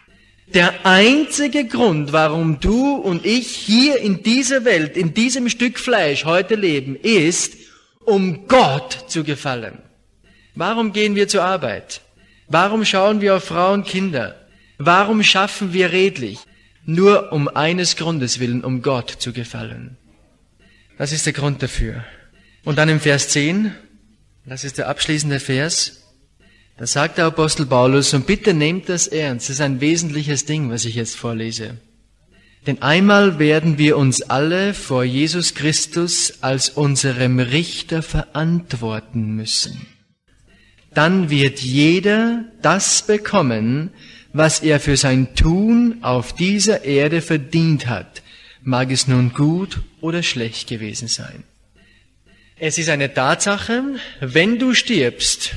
Der 0.54 0.86
einzige 0.86 1.66
Grund, 1.66 2.14
warum 2.14 2.60
du 2.60 2.94
und 2.94 3.26
ich 3.26 3.48
hier 3.48 3.98
in 3.98 4.22
dieser 4.22 4.64
Welt, 4.64 4.96
in 4.96 5.12
diesem 5.12 5.50
Stück 5.50 5.78
Fleisch 5.78 6.24
heute 6.24 6.54
leben, 6.54 6.96
ist, 6.96 7.58
um 8.06 8.48
Gott 8.48 9.04
zu 9.08 9.22
gefallen. 9.22 9.82
Warum 10.54 10.92
gehen 10.92 11.14
wir 11.14 11.28
zur 11.28 11.42
Arbeit? 11.42 12.00
Warum 12.48 12.84
schauen 12.84 13.20
wir 13.20 13.36
auf 13.36 13.44
Frauen 13.44 13.84
Kinder? 13.84 14.36
Warum 14.78 15.22
schaffen 15.22 15.72
wir 15.72 15.92
redlich? 15.92 16.38
Nur 16.84 17.32
um 17.32 17.48
eines 17.48 17.96
Grundes 17.96 18.38
willen, 18.38 18.62
um 18.62 18.82
Gott 18.82 19.10
zu 19.10 19.32
gefallen. 19.32 19.96
Das 20.98 21.12
ist 21.12 21.26
der 21.26 21.32
Grund 21.32 21.62
dafür. 21.62 22.04
Und 22.64 22.76
dann 22.78 22.88
im 22.88 23.00
Vers 23.00 23.30
10, 23.30 23.72
das 24.44 24.64
ist 24.64 24.78
der 24.78 24.88
abschließende 24.88 25.40
Vers, 25.40 26.02
da 26.76 26.86
sagt 26.86 27.18
der 27.18 27.26
Apostel 27.26 27.66
Paulus, 27.66 28.12
und 28.14 28.26
bitte 28.26 28.52
nehmt 28.52 28.88
das 28.88 29.06
ernst, 29.06 29.48
das 29.48 29.56
ist 29.56 29.60
ein 29.60 29.80
wesentliches 29.80 30.44
Ding, 30.44 30.70
was 30.70 30.84
ich 30.84 30.96
jetzt 30.96 31.16
vorlese. 31.16 31.78
Denn 32.66 32.82
einmal 32.82 33.38
werden 33.38 33.78
wir 33.78 33.96
uns 33.96 34.22
alle 34.22 34.74
vor 34.74 35.04
Jesus 35.04 35.54
Christus 35.54 36.42
als 36.42 36.70
unserem 36.70 37.38
Richter 37.38 38.02
verantworten 38.02 39.36
müssen. 39.36 39.86
Dann 40.94 41.28
wird 41.30 41.61
jeder 41.61 42.44
das 42.62 43.02
bekommen, 43.02 43.90
was 44.33 44.61
er 44.61 44.80
für 44.80 44.96
sein 44.96 45.35
Tun 45.35 45.98
auf 46.02 46.35
dieser 46.35 46.85
Erde 46.85 47.20
verdient 47.20 47.87
hat, 47.87 48.22
mag 48.62 48.90
es 48.90 49.07
nun 49.07 49.33
gut 49.33 49.80
oder 50.00 50.22
schlecht 50.22 50.68
gewesen 50.68 51.09
sein. 51.09 51.44
Es 52.57 52.78
ist 52.78 52.88
eine 52.88 53.12
Tatsache, 53.12 53.83
wenn 54.20 54.59
du 54.59 54.74
stirbst, 54.74 55.52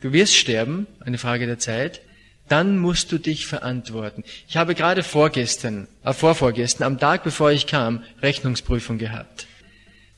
du 0.00 0.12
wirst 0.12 0.36
sterben, 0.36 0.86
eine 1.00 1.18
Frage 1.18 1.46
der 1.46 1.58
Zeit, 1.58 2.00
dann 2.48 2.78
musst 2.78 3.12
du 3.12 3.18
dich 3.18 3.46
verantworten. 3.46 4.24
Ich 4.48 4.56
habe 4.56 4.74
gerade 4.74 5.02
vorgestern, 5.02 5.88
äh, 6.04 6.12
vorvorgestern, 6.12 6.86
am 6.86 6.98
Tag 6.98 7.24
bevor 7.24 7.50
ich 7.50 7.66
kam, 7.66 8.02
Rechnungsprüfung 8.20 8.98
gehabt. 8.98 9.46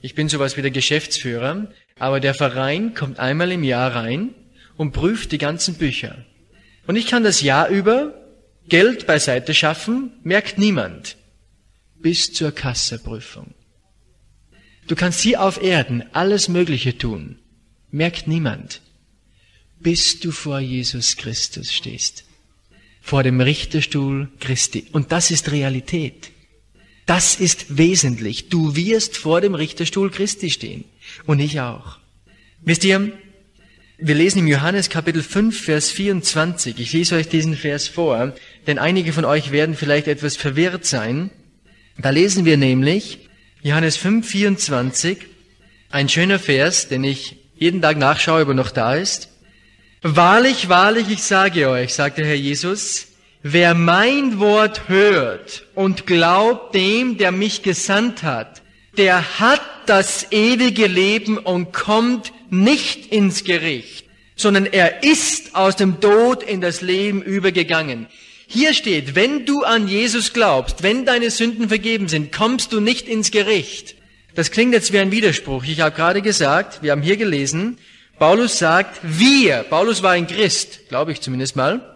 Ich 0.01 0.14
bin 0.14 0.29
sowas 0.29 0.57
wie 0.57 0.62
der 0.62 0.71
Geschäftsführer, 0.71 1.69
aber 1.99 2.21
der 2.21 2.35
Verein 2.35 2.95
kommt 2.95 3.19
einmal 3.19 3.53
im 3.53 3.63
Jahr 3.63 3.95
rein 3.95 4.35
und 4.77 4.93
prüft 4.93 5.33
die 5.33 5.39
ganzen 5.39 5.75
Bücher. 5.75 6.25
Und 6.87 6.97
ich 6.97 7.07
kann 7.07 7.23
das 7.23 7.41
Jahr 7.41 7.69
über 7.69 8.15
Geld 8.69 9.07
beiseite 9.07 9.55
schaffen, 9.55 10.13
merkt 10.23 10.59
niemand, 10.59 11.17
bis 12.01 12.33
zur 12.33 12.53
Kasseprüfung. 12.53 13.55
Du 14.87 14.97
kannst 14.97 15.21
hier 15.21 15.43
auf 15.43 15.63
Erden 15.63 16.05
alles 16.13 16.49
Mögliche 16.49 16.99
tun, 16.99 17.39
merkt 17.91 18.27
niemand, 18.27 18.83
bis 19.81 20.21
du 20.21 20.31
vor 20.31 20.61
Jesus 20.61 21.17
Christus 21.17 21.73
stehst, 21.73 22.25
vor 23.01 23.23
dem 23.23 23.41
Richterstuhl 23.41 24.29
Christi. 24.41 24.89
Und 24.93 25.13
das 25.13 25.31
ist 25.31 25.53
Realität. 25.53 26.31
Das 27.07 27.37
ist 27.37 27.77
wesentlich. 27.77 28.49
Du 28.49 28.77
wirst 28.77 29.17
vor 29.17 29.40
dem 29.40 29.55
Richterstuhl 29.55 30.11
Christi 30.11 30.51
stehen. 30.51 30.85
Und 31.27 31.38
ich 31.40 31.61
auch. 31.61 31.99
Wisst 32.62 32.85
ihr, 32.85 33.12
wir 33.99 34.14
lesen 34.14 34.38
im 34.38 34.47
Johannes 34.47 34.88
Kapitel 34.88 35.23
5, 35.23 35.64
Vers 35.64 35.90
24. 35.90 36.81
Ich 36.81 36.93
lese 36.93 37.14
euch 37.17 37.29
diesen 37.29 37.57
Vers 37.57 37.88
vor, 37.88 38.35
denn 38.67 38.79
einige 38.79 39.12
von 39.12 39.25
euch 39.25 39.53
werden 39.53 39.77
vielleicht 39.77 40.09
etwas 40.09 40.37
verwirrt 40.37 40.87
sein. 40.87 41.31
Da 41.99 42.11
lesen 42.11 42.45
wir 42.45 42.57
nämlich 42.57 43.29
Johannes 43.62 43.97
5, 43.97 44.29
24, 44.29 45.19
ein 45.90 46.09
schöner 46.09 46.38
Vers, 46.38 46.88
den 46.88 47.05
ich 47.05 47.37
jeden 47.57 47.81
Tag 47.83 47.99
nachschaue, 47.99 48.43
ob 48.43 48.49
er 48.49 48.55
noch 48.55 48.71
da 48.71 48.95
ist. 48.95 49.29
Wahrlich, 50.03 50.69
wahrlich, 50.69 51.09
ich 51.09 51.23
sage 51.23 51.69
euch, 51.69 51.95
sagt 51.95 52.19
der 52.19 52.27
Herr 52.27 52.35
Jesus, 52.35 53.07
wer 53.45 53.75
mein 53.75 54.41
Wort 54.41 54.89
hört 54.89 55.67
und 55.75 56.07
glaubt 56.07 56.75
dem, 56.75 57.19
der 57.19 57.31
mich 57.31 57.63
gesandt 57.63 58.23
hat, 58.23 58.63
der 58.97 59.39
hat 59.39 59.61
das 59.87 60.33
ewige 60.33 60.87
Leben 60.87 61.37
und 61.37 61.73
kommt 61.73 62.33
nicht 62.49 63.13
ins 63.13 63.45
Gericht, 63.45 64.07
sondern 64.35 64.65
er 64.65 65.05
ist 65.05 65.55
aus 65.55 65.77
dem 65.77 66.01
Tod 66.01 66.43
in 66.43 66.63
das 66.63 66.81
Leben 66.81 67.21
übergegangen. 67.21 68.07
Hier 68.47 68.73
steht, 68.73 69.15
wenn 69.15 69.45
du 69.45 69.63
an 69.63 69.89
Jesus 69.89 70.33
glaubst, 70.33 70.83
wenn 70.83 71.05
deine 71.05 71.31
Sünden 71.31 71.69
vergeben 71.69 72.09
sind, 72.09 72.33
kommst 72.33 72.73
du 72.73 72.81
nicht 72.81 73.09
ins 73.09 73.31
Gericht. 73.31 73.95
Das 74.35 74.53
klingt 74.53 74.73
jetzt 74.73 74.93
wie 74.93 74.99
ein 74.99 75.11
Widerspruch. 75.11 75.65
Ich 75.65 75.81
habe 75.81 75.95
gerade 75.95 76.23
gesagt, 76.23 76.83
wir 76.83 76.93
haben 76.93 77.03
hier 77.03 77.19
gelesen, 77.19 77.77
Paulus 78.19 78.59
sagt, 78.59 79.01
wir, 79.03 79.65
Paulus 79.65 80.03
war 80.03 80.13
ein 80.13 80.27
Christ, 80.27 80.89
glaube 80.89 81.13
ich 81.13 81.21
zumindest 81.21 81.57
mal, 81.57 81.94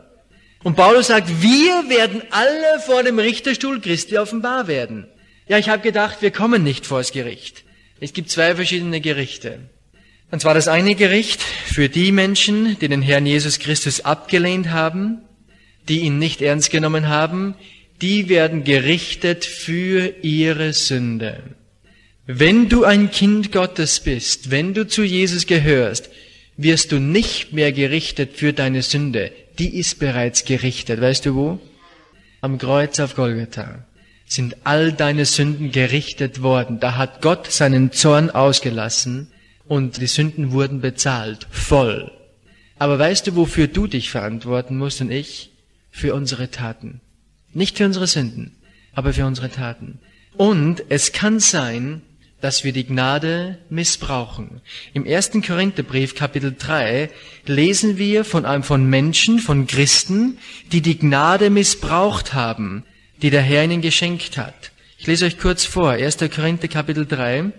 und 0.65 0.77
Paulus 0.77 1.07
sagt, 1.07 1.43
wir 1.43 1.89
werden 1.89 2.23
alle 2.31 2.81
vor 2.85 3.03
dem 3.03 3.19
Richterstuhl 3.19 3.81
Christi 3.81 4.19
offenbar 4.19 4.67
werden. 4.67 5.07
Ja, 5.49 5.59
ich 5.59 5.69
habe 5.69 5.83
gedacht, 5.83 6.21
wir 6.21 6.31
kommen 6.31 6.63
nicht 6.63 6.87
vors 6.87 7.13
Gericht. 7.13 7.65
Es 8.01 8.13
gibt 8.13 8.31
zwei 8.31 8.55
verschiedene 8.55 9.01
Gerichte. 9.01 9.61
Und 10.31 10.41
zwar 10.41 10.55
das 10.55 10.69
eine 10.69 10.95
Gericht 10.95 11.41
für 11.41 11.89
die 11.89 12.13
Menschen, 12.13 12.79
die 12.81 12.89
den 12.89 13.03
Herrn 13.03 13.25
Jesus 13.25 13.59
Christus 13.59 14.05
abgelehnt 14.05 14.71
haben, 14.71 15.23
die 15.89 16.01
ihn 16.01 16.19
nicht 16.19 16.43
ernst 16.43 16.71
genommen 16.71 17.09
haben, 17.09 17.55
die 18.03 18.29
werden 18.29 18.65
gerichtet 18.65 19.45
für 19.45 20.13
ihre 20.23 20.73
Sünde. 20.75 21.43
Wenn 22.27 22.69
du 22.69 22.85
ein 22.85 23.11
Kind 23.11 23.53
Gottes 23.53 24.01
bist, 24.01 24.51
wenn 24.51 24.75
du 24.75 24.87
zu 24.87 25.03
Jesus 25.03 25.47
gehörst, 25.47 26.11
wirst 26.59 26.93
du 26.93 26.99
nicht 26.99 27.55
mehr 27.55 27.73
gerichtet 27.73 28.33
für 28.35 28.53
deine 28.53 28.83
Sünde. 28.83 29.33
Die 29.59 29.77
ist 29.77 29.99
bereits 29.99 30.45
gerichtet. 30.45 31.01
Weißt 31.01 31.27
du 31.27 31.35
wo? 31.35 31.61
Am 32.41 32.59
Kreuz 32.59 33.01
auf 33.01 33.17
Golgatha 33.17 33.85
sind 34.27 34.57
all 34.65 34.93
deine 34.93 35.25
Sünden 35.25 35.73
gerichtet 35.73 36.43
worden. 36.43 36.81
Da 36.81 36.97
hat 36.97 37.23
Gott 37.23 37.51
seinen 37.51 37.93
Zorn 37.93 38.31
ausgelassen 38.31 39.33
und 39.67 40.01
die 40.01 40.07
Sünden 40.07 40.53
wurden 40.53 40.81
bezahlt, 40.81 41.47
voll. 41.51 42.13
Aber 42.79 42.99
weißt 42.99 43.27
du, 43.27 43.37
wofür 43.37 43.67
du 43.67 43.87
dich 43.87 44.11
verantworten 44.11 44.77
musst 44.77 45.01
und 45.01 45.11
ich? 45.11 45.51
Für 45.91 46.15
unsere 46.15 46.51
Taten. 46.51 47.01
Nicht 47.53 47.79
für 47.79 47.87
unsere 47.87 48.07
Sünden, 48.07 48.57
aber 48.93 49.13
für 49.13 49.27
unsere 49.27 49.51
Taten. 49.51 49.99
Und 50.37 50.85
es 50.91 51.13
kann 51.13 51.41
sein, 51.41 52.03
dass 52.41 52.63
wir 52.63 52.73
die 52.73 52.87
Gnade 52.87 53.59
missbrauchen. 53.69 54.61
Im 54.93 55.05
ersten 55.05 55.43
Korintherbrief 55.43 56.15
Kapitel 56.15 56.55
3 56.57 57.11
lesen 57.47 57.99
wir 57.99 58.25
von 58.25 58.45
einem 58.45 58.63
von 58.63 58.89
Menschen, 58.89 59.41
von 59.41 59.67
Christen, 59.67 60.39
die 60.71 60.81
die 60.81 60.99
Gnade 60.99 61.51
missbraucht 61.51 62.35
haben, 62.35 62.85
die 63.23 63.31
der 63.31 63.43
Herr 63.43 63.65
ihnen 63.65 63.81
geschenkt 63.81 64.37
hat. 64.37 64.71
Ich 64.99 65.07
lese 65.07 65.27
euch 65.27 65.39
kurz 65.39 65.65
vor, 65.65 65.91
1. 65.91 66.19
Korinther 66.35 66.69
Kapitel 66.69 67.07
3. 67.07 67.53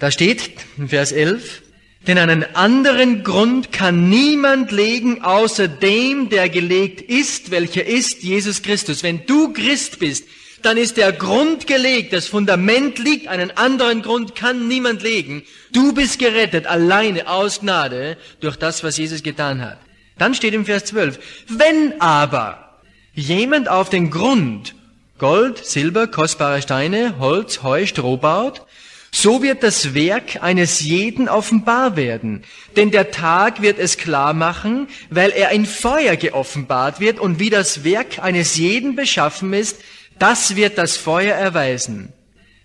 Da 0.00 0.10
steht 0.10 0.50
in 0.76 0.88
Vers 0.88 1.12
11, 1.12 1.62
denn 2.06 2.18
einen 2.18 2.44
anderen 2.54 3.22
Grund 3.22 3.72
kann 3.72 4.08
niemand 4.08 4.72
legen, 4.72 5.22
außer 5.22 5.68
dem, 5.68 6.28
der 6.30 6.48
gelegt 6.48 7.00
ist, 7.00 7.50
welcher 7.50 7.84
ist 7.84 8.22
Jesus 8.22 8.62
Christus. 8.62 9.02
Wenn 9.02 9.26
du 9.26 9.52
Christ 9.52 9.98
bist, 9.98 10.24
dann 10.62 10.76
ist 10.76 10.96
der 10.96 11.12
Grund 11.12 11.66
gelegt, 11.66 12.12
das 12.12 12.26
Fundament 12.26 12.98
liegt, 12.98 13.28
einen 13.28 13.56
anderen 13.56 14.02
Grund 14.02 14.34
kann 14.34 14.68
niemand 14.68 15.02
legen. 15.02 15.42
Du 15.72 15.92
bist 15.92 16.18
gerettet, 16.18 16.66
alleine 16.66 17.28
aus 17.28 17.60
Gnade, 17.60 18.16
durch 18.40 18.56
das, 18.56 18.82
was 18.82 18.96
Jesus 18.96 19.22
getan 19.22 19.60
hat. 19.60 19.78
Dann 20.18 20.34
steht 20.34 20.54
im 20.54 20.64
Vers 20.64 20.86
12, 20.86 21.18
wenn 21.48 22.00
aber 22.00 22.80
jemand 23.14 23.68
auf 23.68 23.88
den 23.88 24.10
Grund 24.10 24.74
Gold, 25.18 25.64
Silber, 25.64 26.06
kostbare 26.06 26.62
Steine, 26.62 27.18
Holz, 27.18 27.64
Heu, 27.64 27.86
Stroh 27.86 28.16
baut, 28.16 28.62
so 29.10 29.42
wird 29.42 29.62
das 29.62 29.94
Werk 29.94 30.42
eines 30.42 30.80
jeden 30.80 31.28
offenbar 31.28 31.96
werden. 31.96 32.44
Denn 32.76 32.90
der 32.92 33.10
Tag 33.10 33.60
wird 33.60 33.78
es 33.78 33.96
klar 33.96 34.32
machen, 34.32 34.86
weil 35.10 35.30
er 35.30 35.50
in 35.50 35.66
Feuer 35.66 36.14
geoffenbart 36.16 37.00
wird 37.00 37.18
und 37.18 37.40
wie 37.40 37.50
das 37.50 37.82
Werk 37.84 38.20
eines 38.20 38.56
jeden 38.56 38.94
beschaffen 38.94 39.52
ist, 39.52 39.82
das 40.18 40.56
wird 40.56 40.78
das 40.78 40.96
Feuer 40.96 41.34
erweisen. 41.34 42.12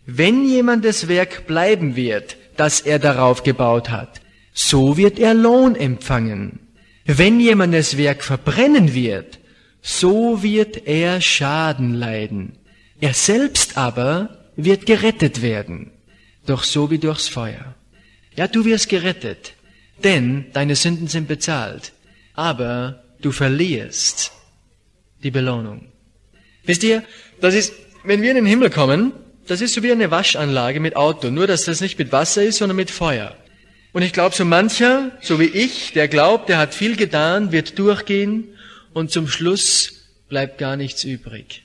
Wenn 0.05 0.45
jemandes 0.45 1.07
Werk 1.07 1.47
bleiben 1.47 1.95
wird, 1.95 2.37
das 2.57 2.81
er 2.81 2.99
darauf 2.99 3.43
gebaut 3.43 3.89
hat, 3.89 4.21
so 4.53 4.97
wird 4.97 5.19
er 5.19 5.33
Lohn 5.33 5.75
empfangen. 5.75 6.59
Wenn 7.05 7.39
jemandes 7.39 7.97
Werk 7.97 8.23
verbrennen 8.23 8.93
wird, 8.93 9.39
so 9.81 10.43
wird 10.43 10.87
er 10.87 11.19
Schaden 11.21 11.93
leiden. 11.93 12.53
Er 12.99 13.13
selbst 13.13 13.77
aber 13.77 14.37
wird 14.55 14.85
gerettet 14.85 15.41
werden, 15.41 15.91
doch 16.45 16.63
so 16.63 16.89
wie 16.89 16.99
durchs 16.99 17.27
Feuer. 17.27 17.75
Ja, 18.35 18.47
du 18.47 18.65
wirst 18.65 18.89
gerettet, 18.89 19.53
denn 20.03 20.45
deine 20.53 20.75
Sünden 20.75 21.07
sind 21.07 21.27
bezahlt, 21.27 21.91
aber 22.33 23.03
du 23.21 23.31
verlierst 23.31 24.31
die 25.23 25.31
Belohnung. 25.31 25.87
Wisst 26.65 26.83
ihr, 26.83 27.03
das 27.43 27.55
ist, 27.55 27.73
wenn 28.05 28.21
wir 28.21 28.29
in 28.29 28.37
den 28.37 28.45
Himmel 28.45 28.69
kommen, 28.69 29.11
das 29.47 29.59
ist 29.59 29.73
so 29.73 29.83
wie 29.83 29.91
eine 29.91 30.11
Waschanlage 30.11 30.79
mit 30.79 30.95
Auto, 30.95 31.29
nur 31.29 31.45
dass 31.45 31.65
das 31.65 31.81
nicht 31.81 31.99
mit 31.99 32.13
Wasser 32.13 32.41
ist, 32.41 32.59
sondern 32.59 32.77
mit 32.77 32.89
Feuer. 32.89 33.35
Und 33.91 34.01
ich 34.01 34.13
glaube, 34.13 34.33
so 34.33 34.45
mancher, 34.45 35.11
so 35.21 35.41
wie 35.41 35.47
ich, 35.47 35.91
der 35.91 36.07
glaubt, 36.07 36.47
der 36.47 36.57
hat 36.57 36.73
viel 36.73 36.95
getan, 36.95 37.51
wird 37.51 37.77
durchgehen 37.77 38.45
und 38.93 39.11
zum 39.11 39.27
Schluss 39.27 40.05
bleibt 40.29 40.57
gar 40.57 40.77
nichts 40.77 41.03
übrig. 41.03 41.63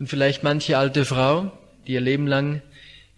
Und 0.00 0.08
vielleicht 0.08 0.42
manche 0.42 0.76
alte 0.76 1.04
Frau, 1.04 1.56
die 1.86 1.92
ihr 1.92 2.00
Leben 2.00 2.26
lang 2.26 2.60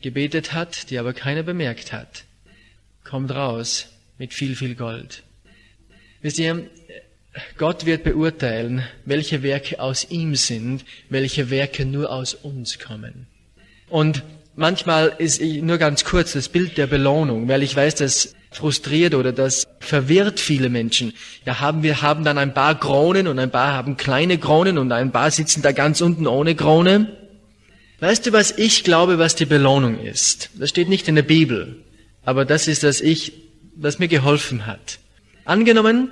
gebetet 0.02 0.52
hat, 0.52 0.90
die 0.90 0.98
aber 0.98 1.14
keiner 1.14 1.42
bemerkt 1.42 1.90
hat, 1.90 2.24
kommt 3.02 3.30
raus 3.30 3.86
mit 4.18 4.34
viel, 4.34 4.56
viel 4.56 4.74
Gold. 4.74 5.22
Wisst 6.20 6.38
ihr, 6.38 6.68
Gott 7.58 7.86
wird 7.86 8.04
beurteilen, 8.04 8.82
welche 9.04 9.42
Werke 9.42 9.80
aus 9.80 10.06
ihm 10.10 10.34
sind, 10.34 10.84
welche 11.08 11.50
Werke 11.50 11.84
nur 11.84 12.10
aus 12.10 12.34
uns 12.34 12.78
kommen. 12.78 13.26
Und 13.88 14.22
manchmal 14.54 15.14
ist 15.18 15.40
nur 15.40 15.78
ganz 15.78 16.04
kurz 16.04 16.32
das 16.32 16.48
Bild 16.48 16.78
der 16.78 16.86
Belohnung, 16.86 17.48
weil 17.48 17.62
ich 17.62 17.76
weiß, 17.76 17.96
das 17.96 18.34
frustriert 18.50 19.14
oder 19.14 19.32
das 19.32 19.66
verwirrt 19.80 20.40
viele 20.40 20.68
Menschen. 20.68 21.12
Ja, 21.44 21.60
haben 21.60 21.82
wir 21.82 22.02
haben 22.02 22.24
dann 22.24 22.38
ein 22.38 22.54
paar 22.54 22.78
Kronen 22.78 23.28
und 23.28 23.38
ein 23.38 23.50
paar 23.50 23.72
haben 23.72 23.96
kleine 23.96 24.38
Kronen 24.38 24.78
und 24.78 24.90
ein 24.92 25.12
paar 25.12 25.30
sitzen 25.30 25.62
da 25.62 25.72
ganz 25.72 26.00
unten 26.00 26.26
ohne 26.26 26.54
Krone. 26.54 27.16
Weißt 28.00 28.26
du, 28.26 28.32
was 28.32 28.56
ich 28.56 28.84
glaube, 28.84 29.18
was 29.18 29.34
die 29.34 29.46
Belohnung 29.46 30.00
ist? 30.00 30.50
Das 30.54 30.70
steht 30.70 30.88
nicht 30.88 31.08
in 31.08 31.14
der 31.14 31.22
Bibel, 31.22 31.82
aber 32.24 32.44
das 32.44 32.68
ist 32.68 32.82
das 32.82 33.00
ich, 33.00 33.32
was 33.74 33.98
mir 33.98 34.08
geholfen 34.08 34.66
hat. 34.66 34.98
Angenommen, 35.44 36.10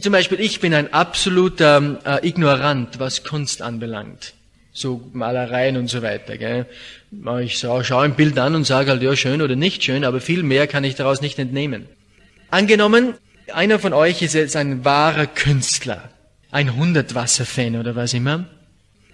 zum 0.00 0.12
Beispiel, 0.12 0.40
ich 0.40 0.60
bin 0.60 0.74
ein 0.74 0.92
absoluter 0.92 2.00
äh, 2.04 2.26
Ignorant, 2.26 2.98
was 2.98 3.24
Kunst 3.24 3.62
anbelangt. 3.62 4.34
So 4.72 5.10
Malereien 5.12 5.76
und 5.76 5.88
so 5.88 6.00
weiter. 6.00 6.38
Gell? 6.38 6.66
Ich 7.42 7.58
schaue 7.58 7.84
schau 7.84 7.98
ein 7.98 8.14
Bild 8.14 8.38
an 8.38 8.54
und 8.54 8.64
sage 8.64 8.90
halt, 8.90 9.02
ja, 9.02 9.14
schön 9.14 9.42
oder 9.42 9.54
nicht 9.54 9.84
schön, 9.84 10.04
aber 10.04 10.20
viel 10.20 10.42
mehr 10.42 10.66
kann 10.66 10.84
ich 10.84 10.94
daraus 10.94 11.20
nicht 11.20 11.38
entnehmen. 11.38 11.86
Angenommen, 12.50 13.14
einer 13.52 13.78
von 13.78 13.92
euch 13.92 14.22
ist 14.22 14.32
jetzt 14.32 14.56
ein 14.56 14.84
wahrer 14.84 15.26
Künstler, 15.26 16.08
ein 16.50 16.74
Hundertwasser-Fan 16.74 17.76
oder 17.76 17.96
was 17.96 18.14
immer, 18.14 18.46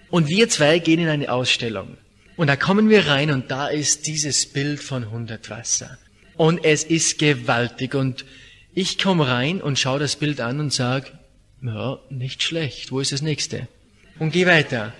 und 0.09 0.27
wir 0.27 0.49
zwei 0.49 0.79
gehen 0.79 0.99
in 0.99 1.09
eine 1.09 1.31
Ausstellung. 1.31 1.97
Und 2.35 2.47
da 2.47 2.55
kommen 2.55 2.89
wir 2.89 3.07
rein 3.07 3.31
und 3.31 3.51
da 3.51 3.67
ist 3.67 4.07
dieses 4.07 4.45
Bild 4.45 4.81
von 4.81 5.11
Hundertwasser. 5.11 5.97
Und 6.37 6.63
es 6.63 6.83
ist 6.85 7.19
gewaltig 7.19 7.95
und 7.95 8.23
ich 8.79 8.97
komme 8.97 9.27
rein 9.27 9.59
und 9.61 9.77
schaue 9.77 9.99
das 9.99 10.15
Bild 10.15 10.39
an 10.39 10.61
und 10.61 10.71
sage, 10.71 11.11
ja, 11.61 11.99
nicht 12.09 12.41
schlecht, 12.43 12.93
wo 12.93 13.01
ist 13.01 13.11
das 13.11 13.21
nächste? 13.21 13.67
Und 14.19 14.31
geh 14.31 14.45
weiter. 14.45 14.93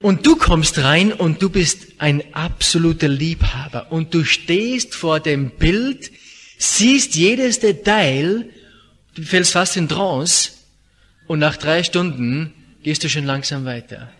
Und 0.00 0.26
du 0.26 0.34
kommst 0.34 0.78
rein 0.78 1.12
und 1.12 1.40
du 1.40 1.48
bist 1.48 1.86
ein 1.98 2.34
absoluter 2.34 3.06
Liebhaber 3.06 3.92
und 3.92 4.12
du 4.12 4.24
stehst 4.24 4.96
vor 4.96 5.20
dem 5.20 5.50
Bild, 5.50 6.10
siehst 6.58 7.14
jedes 7.14 7.60
Detail, 7.60 8.50
du 9.14 9.22
fällst 9.22 9.52
fast 9.52 9.76
in 9.76 9.88
Trance 9.88 10.50
und 11.28 11.38
nach 11.38 11.56
drei 11.56 11.84
Stunden 11.84 12.52
gehst 12.82 13.04
du 13.04 13.08
schon 13.08 13.24
langsam 13.24 13.64
weiter. 13.64 14.10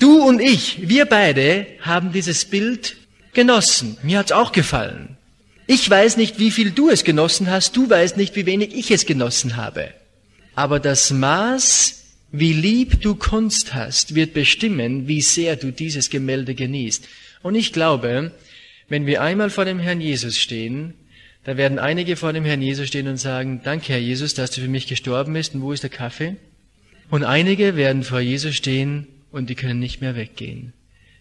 Du 0.00 0.20
und 0.20 0.40
ich, 0.40 0.88
wir 0.88 1.06
beide 1.06 1.66
haben 1.80 2.10
dieses 2.10 2.44
Bild 2.44 2.96
genossen. 3.34 3.96
Mir 4.02 4.18
hat's 4.18 4.32
auch 4.32 4.50
gefallen. 4.50 5.15
Ich 5.66 5.88
weiß 5.88 6.16
nicht, 6.16 6.38
wie 6.38 6.52
viel 6.52 6.70
du 6.70 6.90
es 6.90 7.02
genossen 7.02 7.50
hast, 7.50 7.76
du 7.76 7.90
weißt 7.90 8.16
nicht, 8.16 8.36
wie 8.36 8.46
wenig 8.46 8.74
ich 8.74 8.90
es 8.90 9.04
genossen 9.04 9.56
habe. 9.56 9.92
Aber 10.54 10.78
das 10.78 11.10
Maß, 11.10 12.04
wie 12.30 12.52
lieb 12.52 13.00
du 13.02 13.16
Kunst 13.16 13.74
hast, 13.74 14.14
wird 14.14 14.32
bestimmen, 14.32 15.08
wie 15.08 15.20
sehr 15.20 15.56
du 15.56 15.72
dieses 15.72 16.08
Gemälde 16.08 16.54
genießt. 16.54 17.08
Und 17.42 17.56
ich 17.56 17.72
glaube, 17.72 18.32
wenn 18.88 19.06
wir 19.06 19.22
einmal 19.22 19.50
vor 19.50 19.64
dem 19.64 19.80
Herrn 19.80 20.00
Jesus 20.00 20.38
stehen, 20.38 20.94
da 21.44 21.56
werden 21.56 21.78
einige 21.78 22.16
vor 22.16 22.32
dem 22.32 22.44
Herrn 22.44 22.62
Jesus 22.62 22.88
stehen 22.88 23.08
und 23.08 23.18
sagen, 23.18 23.60
danke 23.62 23.92
Herr 23.92 23.98
Jesus, 23.98 24.34
dass 24.34 24.50
du 24.50 24.60
für 24.60 24.68
mich 24.68 24.86
gestorben 24.86 25.32
bist 25.32 25.54
und 25.54 25.62
wo 25.62 25.72
ist 25.72 25.82
der 25.82 25.90
Kaffee? 25.90 26.36
Und 27.10 27.24
einige 27.24 27.76
werden 27.76 28.02
vor 28.02 28.20
Jesus 28.20 28.56
stehen 28.56 29.06
und 29.30 29.50
die 29.50 29.54
können 29.54 29.78
nicht 29.78 30.00
mehr 30.00 30.16
weggehen, 30.16 30.72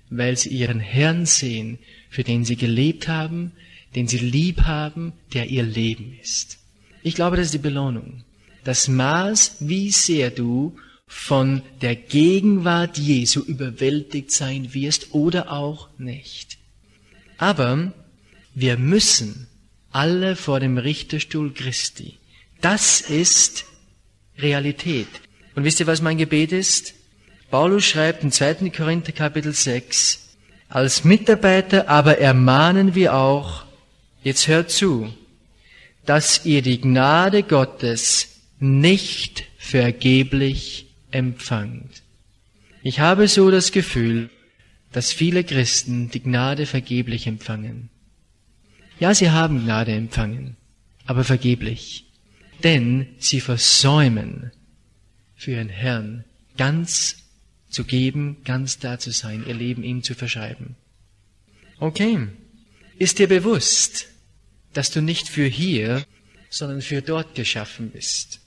weil 0.10 0.38
sie 0.38 0.49
ihren 0.49 0.79
Herrn 0.79 1.25
sehen, 1.25 1.77
für 2.10 2.23
den 2.23 2.45
sie 2.45 2.55
gelebt 2.55 3.08
haben, 3.08 3.51
den 3.95 4.08
sie 4.08 4.17
lieb 4.17 4.63
haben, 4.63 5.13
der 5.34 5.47
ihr 5.47 5.63
Leben 5.63 6.17
ist. 6.21 6.58
Ich 7.01 7.15
glaube, 7.15 7.38
das 7.38 7.47
ist 7.47 7.53
die 7.53 7.60
Belohnung. 7.60 8.23
Das 8.63 8.88
Maß, 8.88 9.58
wie 9.60 9.91
sehr 9.91 10.31
du 10.31 10.75
von 11.08 11.62
der 11.81 11.95
Gegenwart 11.95 12.97
Jesu 12.97 13.41
überwältigt 13.41 14.31
sein 14.31 14.73
wirst 14.73 15.13
oder 15.13 15.51
auch 15.51 15.89
nicht. 15.97 16.58
Aber 17.38 17.93
wir 18.53 18.77
müssen 18.77 19.47
alle 19.91 20.36
vor 20.36 20.60
dem 20.60 20.77
Richterstuhl 20.77 21.53
Christi. 21.53 22.17
Das 22.62 23.01
ist 23.01 23.65
Realität. 24.38 25.08
Und 25.55 25.63
wisst 25.63 25.79
ihr, 25.79 25.88
was 25.88 26.01
mein 26.01 26.17
Gebet 26.17 26.51
ist? 26.51 26.93
Paulus 27.51 27.86
schreibt 27.86 28.23
in 28.23 28.31
2. 28.31 28.71
Korinther 28.75 29.12
Kapitel 29.12 29.53
6, 29.53 30.21
als 30.67 31.03
Mitarbeiter 31.03 31.88
aber 31.88 32.17
ermahnen 32.17 32.95
wir 32.95 33.13
auch, 33.13 33.64
Jetzt 34.25 34.47
hört 34.47 34.71
zu, 34.71 35.13
dass 36.07 36.47
ihr 36.47 36.63
die 36.63 36.81
Gnade 36.81 37.43
Gottes 37.43 38.41
nicht 38.59 39.43
vergeblich 39.59 40.88
empfangt. 41.11 42.01
Ich 42.81 42.99
habe 42.99 43.27
so 43.27 43.51
das 43.51 43.71
Gefühl, 43.71 44.31
dass 44.91 45.13
viele 45.13 45.43
Christen 45.43 46.09
die 46.09 46.23
Gnade 46.23 46.65
vergeblich 46.65 47.27
empfangen. 47.27 47.91
Ja, 48.99 49.13
sie 49.13 49.29
haben 49.29 49.63
Gnade 49.63 49.91
empfangen, 49.91 50.57
aber 51.05 51.23
vergeblich. 51.23 52.07
Denn 52.63 53.09
sie 53.19 53.41
versäumen, 53.41 54.51
für 55.35 55.51
ihren 55.51 55.69
Herrn 55.69 56.23
ganz 56.57 57.17
zu 57.69 57.83
geben, 57.83 58.38
ganz 58.43 58.79
da 58.79 58.97
zu 58.97 59.11
sein, 59.11 59.43
ihr 59.45 59.53
Leben 59.53 59.83
ihm 59.83 60.01
zu 60.01 60.15
verschreiben. 60.15 60.77
Okay, 61.77 62.27
ist 62.97 63.19
dir 63.19 63.27
bewusst, 63.27 64.07
dass 64.75 64.91
du 64.91 65.01
nicht 65.01 65.27
für 65.27 65.47
hier, 65.47 66.05
sondern 66.49 66.81
für 66.81 67.01
dort 67.01 67.33
geschaffen 67.33 67.89
bist? 67.89 68.39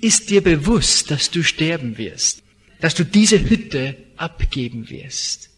Ist 0.00 0.28
dir 0.28 0.42
bewusst, 0.42 1.10
dass 1.10 1.30
du 1.30 1.42
sterben 1.42 1.96
wirst, 1.96 2.42
dass 2.80 2.94
du 2.94 3.04
diese 3.04 3.48
Hütte 3.48 3.96
abgeben 4.16 4.90
wirst? 4.90 5.48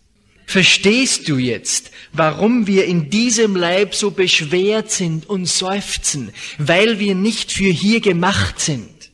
Verstehst 0.47 1.29
du 1.29 1.39
jetzt, 1.39 1.91
warum 2.13 2.67
wir 2.67 2.85
in 2.85 3.09
diesem 3.09 3.57
Leib 3.57 3.95
so 3.95 4.11
beschwert 4.11 4.91
sind 4.91 5.27
und 5.29 5.47
seufzen, 5.47 6.33
weil 6.59 7.01
wir 7.01 7.15
nicht 7.15 7.51
für 7.51 7.71
hier 7.71 8.01
gemacht 8.01 8.61
sind? 8.61 9.11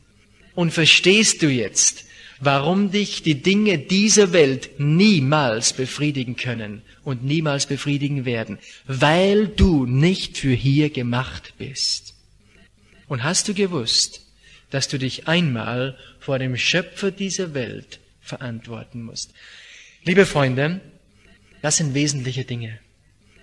Und 0.53 0.71
verstehst 0.71 1.41
du 1.41 1.47
jetzt, 1.49 2.03
warum 2.41 2.91
dich 2.91 3.23
die 3.23 3.41
Dinge 3.41 3.77
dieser 3.77 4.33
Welt 4.33 4.71
niemals 4.79 5.73
befriedigen 5.73 6.35
können 6.35 6.81
und 7.03 7.23
niemals 7.23 7.67
befriedigen 7.67 8.25
werden? 8.25 8.57
Weil 8.85 9.47
du 9.47 9.85
nicht 9.85 10.37
für 10.37 10.53
hier 10.53 10.89
gemacht 10.89 11.53
bist. 11.57 12.15
Und 13.07 13.23
hast 13.23 13.47
du 13.47 13.53
gewusst, 13.53 14.25
dass 14.71 14.87
du 14.87 14.97
dich 14.97 15.27
einmal 15.27 15.97
vor 16.19 16.39
dem 16.39 16.57
Schöpfer 16.57 17.11
dieser 17.11 17.53
Welt 17.53 17.99
verantworten 18.21 19.03
musst? 19.03 19.33
Liebe 20.03 20.25
Freunde, 20.25 20.81
das 21.61 21.77
sind 21.77 21.93
wesentliche 21.93 22.43
Dinge. 22.43 22.79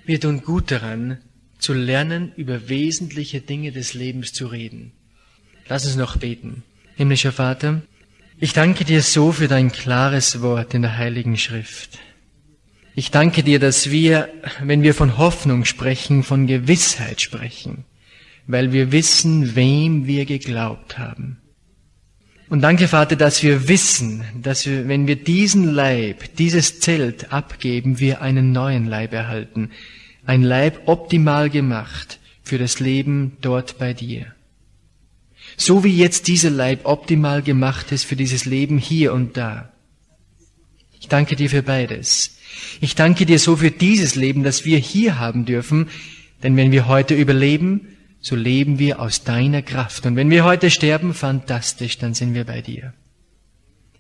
Wir 0.05 0.21
tun 0.21 0.43
gut 0.43 0.71
daran, 0.71 1.19
zu 1.59 1.73
lernen, 1.75 2.33
über 2.37 2.69
wesentliche 2.69 3.41
Dinge 3.41 3.73
des 3.73 3.95
Lebens 3.95 4.33
zu 4.33 4.47
reden. 4.47 4.93
Lass 5.69 5.87
uns 5.87 5.97
noch 5.97 6.17
beten. 6.17 6.63
Himmlischer 6.97 7.33
Vater, 7.33 7.83
ich 8.41 8.53
danke 8.53 8.85
dir 8.85 9.03
so 9.03 9.33
für 9.33 9.49
dein 9.49 9.73
klares 9.73 10.41
Wort 10.43 10.75
in 10.75 10.83
der 10.83 10.97
Heiligen 10.97 11.37
Schrift. 11.37 11.99
Ich 12.95 13.11
danke 13.11 13.43
dir, 13.43 13.59
dass 13.59 13.91
wir, 13.91 14.29
wenn 14.63 14.83
wir 14.83 14.95
von 14.95 15.19
Hoffnung 15.19 15.65
sprechen, 15.65 16.23
von 16.23 16.47
Gewissheit 16.47 17.21
sprechen, 17.21 17.85
weil 18.47 18.73
wir 18.73 18.93
wissen, 18.93 19.55
wem 19.55 20.07
wir 20.07 20.25
geglaubt 20.25 20.99
haben. 20.99 21.39
Und 22.49 22.63
danke, 22.63 22.89
Vater, 22.89 23.15
dass 23.15 23.43
wir 23.43 23.69
wissen, 23.69 24.25
dass 24.43 24.67
wir, 24.67 24.89
wenn 24.89 25.07
wir 25.07 25.17
diesen 25.17 25.75
Leib, 25.75 26.35
dieses 26.39 26.81
Zelt 26.81 27.31
abgeben, 27.31 27.99
wir 27.99 28.23
einen 28.23 28.53
neuen 28.53 28.87
Leib 28.87 29.13
erhalten. 29.13 29.71
Ein 30.25 30.43
Leib 30.43 30.81
optimal 30.87 31.51
gemacht 31.51 32.19
für 32.43 32.59
das 32.59 32.81
Leben 32.81 33.37
dort 33.43 33.79
bei 33.79 33.93
dir. 33.93 34.35
So 35.59 35.83
wie 35.83 35.95
jetzt 35.95 36.29
dieser 36.29 36.51
Leib 36.51 36.87
optimal 36.87 37.43
gemacht 37.43 37.91
ist 37.91 38.05
für 38.05 38.15
dieses 38.15 38.45
Leben 38.45 38.79
hier 38.79 39.13
und 39.13 39.37
da. 39.37 39.73
Ich 41.01 41.09
danke 41.09 41.35
dir 41.35 41.51
für 41.51 41.65
beides. 41.65 42.39
Ich 42.81 42.95
danke 42.95 43.27
dir 43.27 43.41
so 43.41 43.57
für 43.57 43.73
dieses 43.73 44.15
Leben, 44.15 44.45
das 44.45 44.65
wir 44.65 44.79
hier 44.79 45.19
haben 45.19 45.45
dürfen, 45.45 45.89
denn 46.45 46.57
wenn 46.57 46.71
wir 46.71 46.87
heute 46.87 47.17
überleben, 47.17 47.89
so 48.21 48.37
leben 48.37 48.79
wir 48.79 49.01
aus 49.01 49.25
deiner 49.25 49.63
Kraft. 49.63 50.07
Und 50.07 50.15
wenn 50.15 50.31
wir 50.31 50.45
heute 50.45 50.71
sterben, 50.71 51.13
fantastisch, 51.13 51.99
dann 51.99 52.15
sind 52.15 52.35
wir 52.35 52.45
bei 52.45 52.63
dir. 52.63 52.95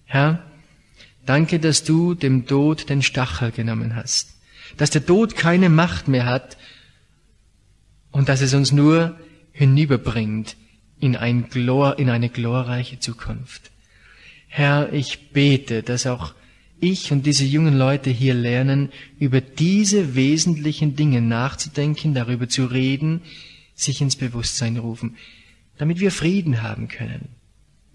Herr, 0.05 0.45
danke, 1.27 1.59
dass 1.59 1.83
du 1.83 2.15
dem 2.15 2.47
Tod 2.47 2.89
den 2.89 3.03
Stachel 3.03 3.51
genommen 3.51 3.97
hast, 3.97 4.37
dass 4.77 4.91
der 4.91 5.05
Tod 5.05 5.35
keine 5.35 5.71
Macht 5.71 6.07
mehr 6.07 6.25
hat 6.25 6.57
und 8.13 8.29
dass 8.29 8.43
es 8.43 8.55
uns 8.55 8.71
nur 8.71 9.19
hinüberbringt 9.51 10.57
in, 11.01 11.17
ein 11.17 11.49
Glor, 11.49 11.99
in 11.99 12.11
eine 12.11 12.29
glorreiche 12.29 12.99
Zukunft. 12.99 13.71
Herr, 14.49 14.93
ich 14.93 15.31
bete, 15.31 15.83
dass 15.83 16.07
auch 16.07 16.35
ich 16.81 17.13
und 17.13 17.27
diese 17.27 17.45
jungen 17.45 17.77
Leute 17.77 18.11
hier 18.11 18.35
lernen, 18.35 18.91
über 19.19 19.41
diese 19.41 20.15
wesentlichen 20.15 20.97
Dinge 20.97 21.21
nachzudenken, 21.21 22.15
darüber 22.15 22.49
zu 22.49 22.67
reden, 22.67 23.23
sich 23.75 24.01
ins 24.01 24.17
Bewusstsein 24.17 24.77
rufen, 24.77 25.17
damit 25.77 26.01
wir 26.01 26.11
Frieden 26.11 26.63
haben 26.63 26.89
können, 26.89 27.29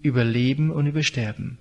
über 0.00 0.24
Leben 0.24 0.70
und 0.70 0.86
über 0.86 1.02
Sterben. 1.02 1.58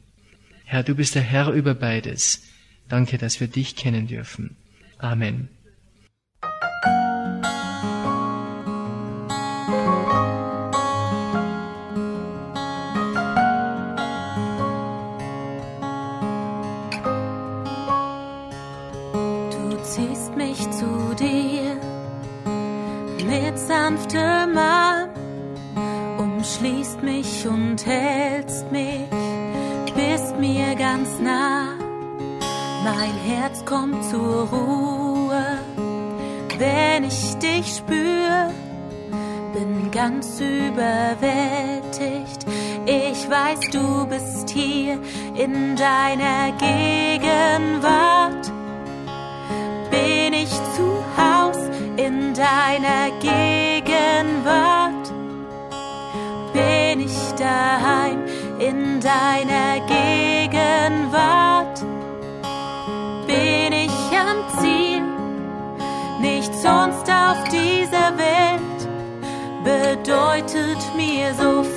Herr, 0.65 0.83
du 0.83 0.95
bist 0.95 1.15
der 1.15 1.21
Herr 1.21 1.51
über 1.51 1.75
beides. 1.75 2.43
Danke, 2.89 3.17
dass 3.17 3.39
wir 3.39 3.47
dich 3.47 3.75
kennen 3.75 4.07
dürfen. 4.07 4.55
Amen. 4.97 5.49
Sanftem 23.83 24.57
Arm 24.57 25.09
umschließt 26.17 27.03
mich 27.03 27.45
und 27.45 27.85
hältst 27.85 28.71
mich, 28.71 29.09
bist 29.93 30.39
mir 30.39 30.73
ganz 30.75 31.19
nah. 31.19 31.73
Mein 32.85 33.13
Herz 33.27 33.65
kommt 33.65 34.01
zur 34.05 34.47
Ruhe, 34.47 35.59
wenn 36.57 37.03
ich 37.03 37.35
dich 37.35 37.75
spür, 37.75 38.53
bin 39.53 39.91
ganz 39.91 40.39
überwältigt. 40.39 42.45
Ich 42.85 43.29
weiß, 43.29 43.59
du 43.71 44.07
bist 44.07 44.49
hier 44.49 44.97
in 45.35 45.75
deiner 45.75 46.53
Gegenwart. 46.67 48.49
Bin 49.91 50.33
ich 50.33 50.53
zu 50.75 51.03
Haus 51.17 51.57
in 51.97 52.33
deiner 52.33 53.11
Gegenwart 54.23 55.11
bin 56.53 57.01
ich 57.01 57.33
daheim 57.37 58.23
in 58.59 59.01
deiner 59.01 59.79
Gegenwart. 59.87 61.81
Bin 63.27 63.73
ich 63.73 63.91
am 64.17 64.37
Ziel 64.59 65.01
nichts 66.21 66.61
sonst 66.61 67.09
auf 67.09 67.43
dieser 67.49 68.17
Welt 68.17 68.63
bedeutet 69.63 70.79
mir 70.95 71.33
so 71.33 71.63
viel 71.63 71.72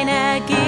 in 0.00 0.06
deiner 0.06 0.67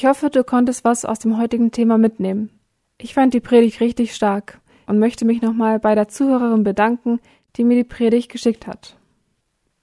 Ich 0.00 0.06
hoffe, 0.06 0.30
du 0.30 0.44
konntest 0.44 0.82
was 0.82 1.04
aus 1.04 1.18
dem 1.18 1.36
heutigen 1.36 1.72
Thema 1.72 1.98
mitnehmen. 1.98 2.48
Ich 2.96 3.12
fand 3.12 3.34
die 3.34 3.40
Predigt 3.40 3.82
richtig 3.82 4.14
stark 4.14 4.58
und 4.86 4.98
möchte 4.98 5.26
mich 5.26 5.42
nochmal 5.42 5.78
bei 5.78 5.94
der 5.94 6.08
Zuhörerin 6.08 6.64
bedanken, 6.64 7.20
die 7.56 7.64
mir 7.64 7.76
die 7.76 7.84
Predigt 7.84 8.32
geschickt 8.32 8.66
hat. 8.66 8.96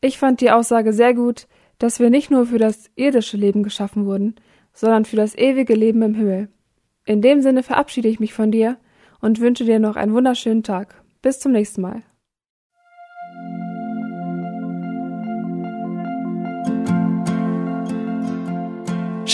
Ich 0.02 0.18
fand 0.18 0.42
die 0.42 0.50
Aussage 0.50 0.92
sehr 0.92 1.14
gut, 1.14 1.46
dass 1.78 2.00
wir 2.00 2.10
nicht 2.10 2.32
nur 2.32 2.48
für 2.48 2.58
das 2.58 2.90
irdische 2.96 3.38
Leben 3.38 3.62
geschaffen 3.62 4.08
wurden, 4.08 4.34
sondern 4.74 5.06
für 5.06 5.18
das 5.18 5.38
ewige 5.38 5.76
Leben 5.76 6.02
im 6.02 6.16
Himmel. 6.16 6.50
In 7.06 7.22
dem 7.22 7.44
Sinne 7.44 7.62
verabschiede 7.62 8.08
ich 8.08 8.20
mich 8.20 8.34
von 8.34 8.50
dir 8.50 8.78
und 9.22 9.40
wünsche 9.40 9.66
dir 9.66 9.78
noch 9.78 9.98
einen 9.98 10.16
wunderschönen 10.16 10.64
Tag. 10.64 11.00
Bis 11.22 11.40
zum 11.40 11.52
nächsten 11.52 11.82
Mal. 11.82 12.02